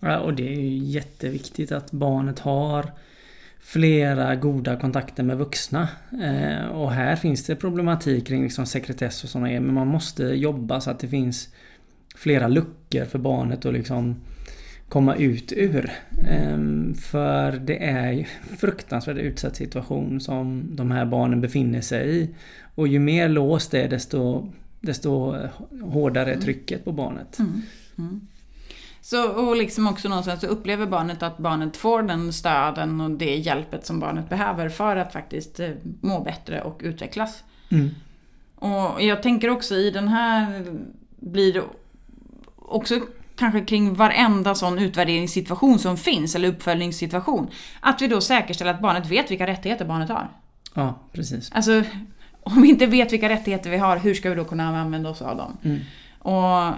Ja, 0.00 0.18
och 0.18 0.34
det 0.34 0.48
är 0.48 0.60
ju 0.60 0.76
jätteviktigt 0.76 1.72
att 1.72 1.92
barnet 1.92 2.38
har 2.38 2.90
flera 3.60 4.36
goda 4.36 4.76
kontakter 4.76 5.22
med 5.22 5.38
vuxna. 5.38 5.88
Eh, 6.22 6.66
och 6.66 6.92
här 6.92 7.16
finns 7.16 7.46
det 7.46 7.56
problematik 7.56 8.26
kring 8.26 8.42
liksom 8.42 8.66
sekretess 8.66 9.24
och 9.24 9.30
sådana 9.30 9.46
grejer. 9.46 9.60
Men 9.60 9.74
man 9.74 9.86
måste 9.86 10.24
jobba 10.24 10.80
så 10.80 10.90
att 10.90 10.98
det 10.98 11.08
finns 11.08 11.48
flera 12.14 12.48
luckor 12.48 13.04
för 13.04 13.18
barnet 13.18 13.66
att 13.66 13.72
liksom 13.72 14.16
komma 14.92 15.14
ut 15.16 15.52
ur. 15.52 15.92
Ehm, 16.28 16.94
för 16.94 17.52
det 17.52 17.84
är 17.84 18.12
ju 18.12 18.24
fruktansvärt 18.58 19.16
utsatt 19.16 19.56
situation 19.56 20.20
som 20.20 20.76
de 20.76 20.90
här 20.90 21.04
barnen 21.04 21.40
befinner 21.40 21.80
sig 21.80 22.16
i. 22.16 22.28
Och 22.74 22.88
ju 22.88 22.98
mer 22.98 23.28
låst 23.28 23.70
det 23.70 23.82
är 23.82 23.88
desto, 23.88 24.52
desto 24.80 25.34
hårdare 25.82 26.28
är 26.28 26.32
mm. 26.32 26.44
trycket 26.44 26.84
på 26.84 26.92
barnet. 26.92 27.38
Mm. 27.38 27.62
Mm. 27.98 28.20
Så, 29.00 29.32
och 29.32 29.56
liksom 29.56 29.86
också 29.86 30.08
någonstans 30.08 30.40
så 30.40 30.46
upplever 30.46 30.86
barnet 30.86 31.22
att 31.22 31.38
barnet 31.38 31.76
får 31.76 32.02
den 32.02 32.32
stöden 32.32 33.00
och 33.00 33.10
det 33.10 33.36
hjälpet 33.36 33.86
som 33.86 34.00
barnet 34.00 34.28
behöver 34.28 34.68
för 34.68 34.96
att 34.96 35.12
faktiskt 35.12 35.60
eh, 35.60 35.70
må 36.00 36.20
bättre 36.20 36.62
och 36.62 36.80
utvecklas. 36.84 37.44
Mm. 37.70 37.90
Och 38.54 39.02
jag 39.02 39.22
tänker 39.22 39.50
också 39.50 39.74
i 39.74 39.90
den 39.90 40.08
här 40.08 40.64
blir 41.20 41.52
det 41.52 41.62
också 42.56 43.00
kanske 43.42 43.60
kring 43.60 43.94
varenda 43.94 44.54
sån 44.54 44.78
utvärderingssituation 44.78 45.78
som 45.78 45.96
finns, 45.96 46.34
eller 46.34 46.48
uppföljningssituation. 46.48 47.50
Att 47.80 48.02
vi 48.02 48.08
då 48.08 48.20
säkerställer 48.20 48.70
att 48.74 48.80
barnet 48.80 49.06
vet 49.06 49.30
vilka 49.30 49.46
rättigheter 49.46 49.84
barnet 49.84 50.08
har. 50.08 50.28
Ja, 50.74 50.98
precis. 51.12 51.52
Alltså, 51.52 51.82
om 52.42 52.62
vi 52.62 52.68
inte 52.68 52.86
vet 52.86 53.12
vilka 53.12 53.28
rättigheter 53.28 53.70
vi 53.70 53.76
har, 53.76 53.96
hur 53.96 54.14
ska 54.14 54.30
vi 54.30 54.34
då 54.34 54.44
kunna 54.44 54.80
använda 54.80 55.10
oss 55.10 55.22
av 55.22 55.36
dem? 55.36 55.56
Mm. 55.64 55.80
Och 56.18 56.74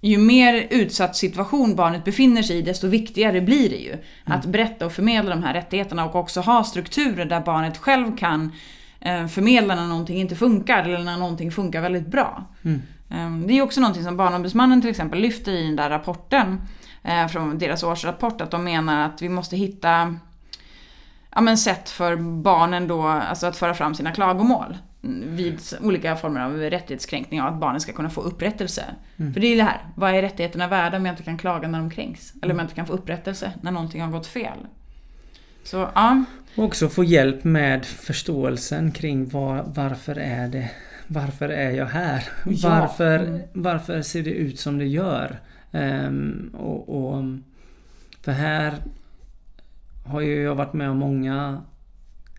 ju 0.00 0.18
mer 0.18 0.66
utsatt 0.70 1.16
situation 1.16 1.76
barnet 1.76 2.04
befinner 2.04 2.42
sig 2.42 2.56
i, 2.56 2.62
desto 2.62 2.86
viktigare 2.88 3.40
blir 3.40 3.70
det 3.70 3.76
ju. 3.76 3.92
Mm. 3.92 4.02
Att 4.24 4.46
berätta 4.46 4.86
och 4.86 4.92
förmedla 4.92 5.30
de 5.30 5.42
här 5.42 5.54
rättigheterna 5.54 6.04
och 6.04 6.14
också 6.14 6.40
ha 6.40 6.64
strukturer 6.64 7.24
där 7.24 7.40
barnet 7.40 7.78
själv 7.78 8.16
kan 8.16 8.52
eh, 9.00 9.26
förmedla 9.26 9.74
när 9.74 9.86
någonting 9.86 10.20
inte 10.20 10.36
funkar 10.36 10.84
eller 10.84 11.04
när 11.04 11.16
någonting 11.16 11.52
funkar 11.52 11.80
väldigt 11.80 12.06
bra. 12.06 12.44
Mm. 12.64 12.82
Ehm, 13.10 13.46
det 13.46 13.52
är 13.52 13.62
också 13.62 13.80
någonting 13.80 14.04
som 14.04 14.16
Barnombudsmannen 14.16 14.80
till 14.80 14.90
exempel 14.90 15.20
lyfter 15.20 15.52
i 15.52 15.66
den 15.66 15.76
där 15.76 15.90
rapporten, 15.90 16.60
eh, 17.02 17.26
från 17.26 17.58
deras 17.58 17.82
årsrapport, 17.82 18.40
att 18.40 18.50
de 18.50 18.64
menar 18.64 19.04
att 19.06 19.22
vi 19.22 19.28
måste 19.28 19.56
hitta 19.56 20.16
ja, 21.34 21.40
men 21.40 21.58
sätt 21.58 21.90
för 21.90 22.16
barnen 22.16 22.88
då, 22.88 23.02
alltså 23.02 23.46
att 23.46 23.56
föra 23.56 23.74
fram 23.74 23.94
sina 23.94 24.12
klagomål 24.12 24.76
vid 25.26 25.60
olika 25.80 26.16
former 26.16 26.40
av 26.40 26.56
rättighetskränkning 26.56 27.42
och 27.42 27.48
att 27.48 27.60
barnen 27.60 27.80
ska 27.80 27.92
kunna 27.92 28.10
få 28.10 28.20
upprättelse. 28.20 28.84
Mm. 29.16 29.32
För 29.32 29.40
det 29.40 29.46
är 29.46 29.56
det 29.56 29.62
här, 29.62 29.80
vad 29.94 30.14
är 30.14 30.22
rättigheterna 30.22 30.68
värda 30.68 30.96
om 30.96 31.06
jag 31.06 31.12
inte 31.12 31.22
kan 31.22 31.38
klaga 31.38 31.68
när 31.68 31.78
de 31.78 31.90
kränks? 31.90 32.32
Eller 32.42 32.54
om 32.54 32.58
jag 32.58 32.64
inte 32.64 32.74
kan 32.74 32.86
få 32.86 32.92
upprättelse 32.92 33.52
när 33.60 33.70
någonting 33.70 34.02
har 34.02 34.10
gått 34.10 34.26
fel? 34.26 34.58
Så, 35.64 35.88
ja. 35.94 36.24
Och 36.56 36.64
också 36.64 36.88
få 36.88 37.04
hjälp 37.04 37.44
med 37.44 37.84
förståelsen 37.84 38.92
kring 38.92 39.28
var, 39.28 39.64
varför 39.66 40.18
är 40.18 40.48
det 40.48 40.70
varför 41.06 41.48
är 41.48 41.70
jag 41.70 41.86
här? 41.86 42.24
Ja. 42.44 42.68
Varför, 42.68 43.42
varför 43.52 44.02
ser 44.02 44.22
det 44.22 44.30
ut 44.30 44.58
som 44.58 44.78
det 44.78 44.86
gör? 44.86 45.40
Um, 45.70 46.50
och, 46.54 46.88
och, 46.88 47.24
för 48.20 48.32
här 48.32 48.74
har 50.04 50.20
ju 50.20 50.42
jag 50.42 50.54
varit 50.54 50.72
med 50.72 50.90
om 50.90 50.98
många 50.98 51.62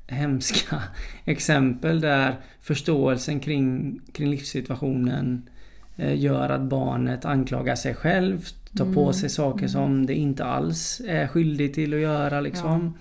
hemska 0.08 0.84
exempel 1.26 2.02
där 2.02 2.36
förståelsen 2.62 3.40
kring, 3.40 4.00
kring 4.14 4.30
livssituationen 4.30 5.50
eh, 5.96 6.20
gör 6.20 6.50
att 6.50 6.62
barnet 6.62 7.26
anklagar 7.26 7.76
sig 7.76 7.96
själv, 7.96 8.46
tar 8.78 8.94
på 8.94 9.02
mm. 9.02 9.14
sig 9.14 9.30
saker 9.30 9.60
mm. 9.60 9.70
som 9.70 10.06
det 10.06 10.16
inte 10.16 10.46
alls 10.46 11.02
är 11.08 11.28
skyldig 11.28 11.74
till 11.74 11.94
att 11.94 12.00
göra 12.00 12.42
liksom. 12.42 12.98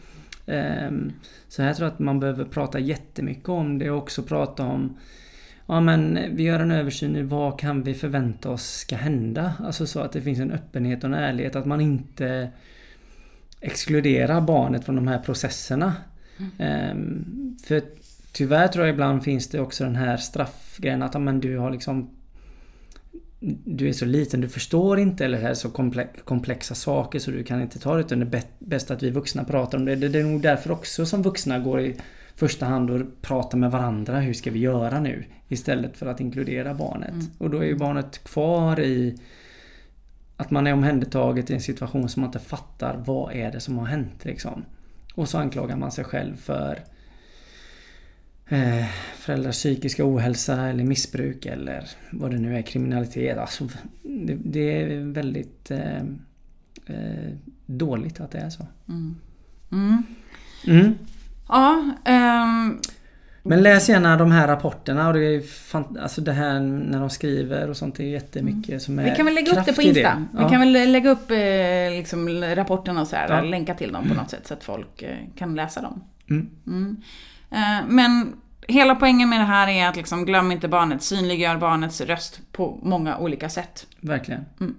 Ehm, 0.47 1.13
så 1.49 1.63
jag 1.63 1.77
tror 1.77 1.87
att 1.89 1.99
man 1.99 2.21
behöver 2.21 2.45
prata 2.45 2.79
jättemycket 2.79 3.49
om 3.49 3.79
det 3.79 3.91
och 3.91 3.99
också 3.99 4.23
prata 4.23 4.65
om 4.65 4.97
Ja 5.67 5.81
men 5.81 6.19
vi 6.37 6.43
gör 6.43 6.61
en 6.61 6.71
översyn 6.71 7.13
nu, 7.13 7.23
vad 7.23 7.59
kan 7.59 7.83
vi 7.83 7.95
förvänta 7.95 8.51
oss 8.51 8.67
ska 8.67 8.97
hända? 8.97 9.53
Alltså 9.65 9.87
så 9.87 10.01
att 10.01 10.13
det 10.13 10.23
finns 10.23 10.39
en 10.39 10.53
öppenhet 10.53 11.05
och 11.05 11.11
en 11.11 11.15
ärlighet, 11.15 11.57
att 11.57 11.67
man 11.67 11.81
inte 11.81 12.49
exkluderar 13.61 14.41
barnet 14.41 14.85
från 14.85 14.97
de 14.97 15.09
här 15.09 15.19
processerna. 15.19 15.95
Mm. 16.59 17.57
För 17.65 17.83
tyvärr 18.33 18.69
tror 18.69 18.87
jag 18.87 18.95
ibland 18.95 19.25
finns 19.25 19.49
det 19.49 19.61
också 19.61 19.85
den 19.85 19.97
här 19.97 20.17
straffgrejen 20.17 21.03
att 21.03 21.23
men 21.23 21.41
du 21.41 21.59
har 21.59 21.71
liksom 21.71 22.11
du 23.65 23.89
är 23.89 23.93
så 23.93 24.05
liten, 24.05 24.41
du 24.41 24.49
förstår 24.49 24.99
inte 24.99 25.25
eller 25.25 25.41
det 25.41 25.49
är 25.49 25.55
så 25.55 25.71
komplexa 26.25 26.75
saker 26.75 27.19
så 27.19 27.31
du 27.31 27.45
kan 27.45 27.63
inte 27.63 27.79
ta 27.79 27.95
det 27.95 28.01
utan 28.01 28.21
det 28.21 28.37
är 28.37 28.43
bäst 28.59 28.91
att 28.91 29.03
vi 29.03 29.11
vuxna 29.11 29.45
pratar 29.45 29.79
om 29.79 29.85
det. 29.85 29.97
Det 29.97 30.19
är 30.19 30.25
nog 30.25 30.43
därför 30.43 30.71
också 30.71 31.07
som 31.07 31.23
vuxna 31.23 31.59
går 31.59 31.81
i 31.81 31.97
första 32.35 32.67
hand 32.67 32.91
och 32.91 33.01
pratar 33.23 33.59
med 33.59 33.71
varandra. 33.71 34.21
Hur 34.21 34.33
ska 34.33 34.51
vi 34.51 34.59
göra 34.59 35.01
nu? 35.01 35.25
Istället 35.49 35.97
för 35.97 36.07
att 36.07 36.21
inkludera 36.21 36.75
barnet. 36.75 37.11
Mm. 37.11 37.27
Och 37.39 37.51
då 37.51 37.59
är 37.59 37.67
ju 37.67 37.77
barnet 37.77 38.25
kvar 38.25 38.81
i 38.81 39.17
att 40.37 40.51
man 40.51 40.67
är 40.67 40.73
omhändertaget 40.73 41.51
i 41.51 41.55
en 41.55 41.61
situation 41.61 42.09
som 42.09 42.21
man 42.21 42.29
inte 42.29 42.39
fattar 42.39 43.03
vad 43.07 43.33
är 43.33 43.53
det 43.53 43.61
som 43.61 43.79
har 43.79 43.87
hänt 43.87 44.25
liksom. 44.25 44.65
Och 45.15 45.29
så 45.29 45.39
anklagar 45.39 45.77
man 45.77 45.93
sig 45.93 46.05
själv 46.05 46.37
för 46.37 46.79
eh, 48.49 48.87
föräldrars 49.17 49.55
psykiska 49.55 50.07
ohälsa 50.07 50.69
eller 50.69 50.85
missbruk 50.85 51.47
eller 51.47 51.89
vad 52.11 52.31
det 52.31 52.39
nu 52.39 52.57
är, 52.57 52.63
kriminalitet. 52.63 53.39
Alltså, 53.39 53.69
det, 54.03 54.39
det 54.45 54.83
är 54.83 55.13
väldigt 55.13 55.71
eh, 55.71 56.03
eh, 56.87 57.33
dåligt 57.67 58.21
att 58.21 58.31
det 58.31 58.39
är 58.39 58.51
så. 58.51 58.67
Mm. 58.89 59.17
Mm. 59.73 60.03
Mm. 60.67 60.95
Ja, 61.49 61.95
um... 62.07 62.81
Men 63.49 63.63
läs 63.63 63.89
gärna 63.89 64.17
de 64.17 64.31
här 64.31 64.49
rapporterna 64.49 65.09
och 65.09 65.15
det 65.15 65.21
är 65.21 65.41
fan, 65.41 65.99
alltså 66.03 66.21
det 66.21 66.33
här 66.33 66.61
när 66.61 67.01
de 67.01 67.11
skriver 67.11 67.71
och 67.71 67.77
sånt 67.77 68.01
är 68.01 68.05
jättemycket 68.05 68.69
mm. 68.69 68.81
som 68.81 68.99
är 68.99 69.05
Vi 69.05 69.11
kan 69.11 69.27
väl 69.27 69.35
lägga 69.35 69.61
upp 69.61 69.67
det 69.67 69.73
på 69.73 69.83
Insta. 69.83 70.25
Vi 70.33 70.45
kan 70.51 70.61
väl 70.61 70.93
lägga 70.93 71.11
upp 71.11 71.31
eh, 71.31 71.97
liksom, 71.97 72.29
rapporterna 72.55 73.01
och 73.01 73.07
så 73.07 73.17
här, 73.17 73.29
ja. 73.29 73.41
länka 73.41 73.75
till 73.75 73.93
dem 73.93 74.09
på 74.09 74.15
något 74.15 74.31
sätt 74.31 74.47
så 74.47 74.55
att 74.55 74.65
folk 74.65 75.03
eh, 75.03 75.17
kan 75.37 75.55
läsa 75.55 75.83
dem. 75.83 76.03
Mm. 76.31 76.51
Mm. 76.67 76.97
Eh, 77.51 77.89
men 77.89 78.33
hela 78.69 78.95
poängen 78.95 79.29
med 79.29 79.41
det 79.41 79.45
här 79.45 79.69
är 79.69 79.89
att 79.89 79.97
liksom, 79.97 80.25
glöm 80.25 80.53
inte 80.53 80.69
barnet, 80.69 81.03
synliggör 81.03 81.57
barnets 81.57 82.01
röst 82.01 82.41
på 82.53 82.79
många 82.83 83.19
olika 83.19 83.49
sätt. 83.49 83.87
Verkligen. 84.01 84.45
Mm. 84.61 84.75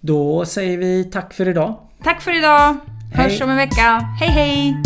Då 0.00 0.44
säger 0.44 0.78
vi 0.78 1.04
tack 1.04 1.34
för 1.34 1.48
idag. 1.48 1.76
Tack 2.02 2.22
för 2.22 2.38
idag. 2.38 2.76
Hörs 3.14 3.32
hej. 3.32 3.42
om 3.42 3.50
en 3.50 3.56
vecka. 3.56 3.98
Hej 4.20 4.28
hej! 4.28 4.82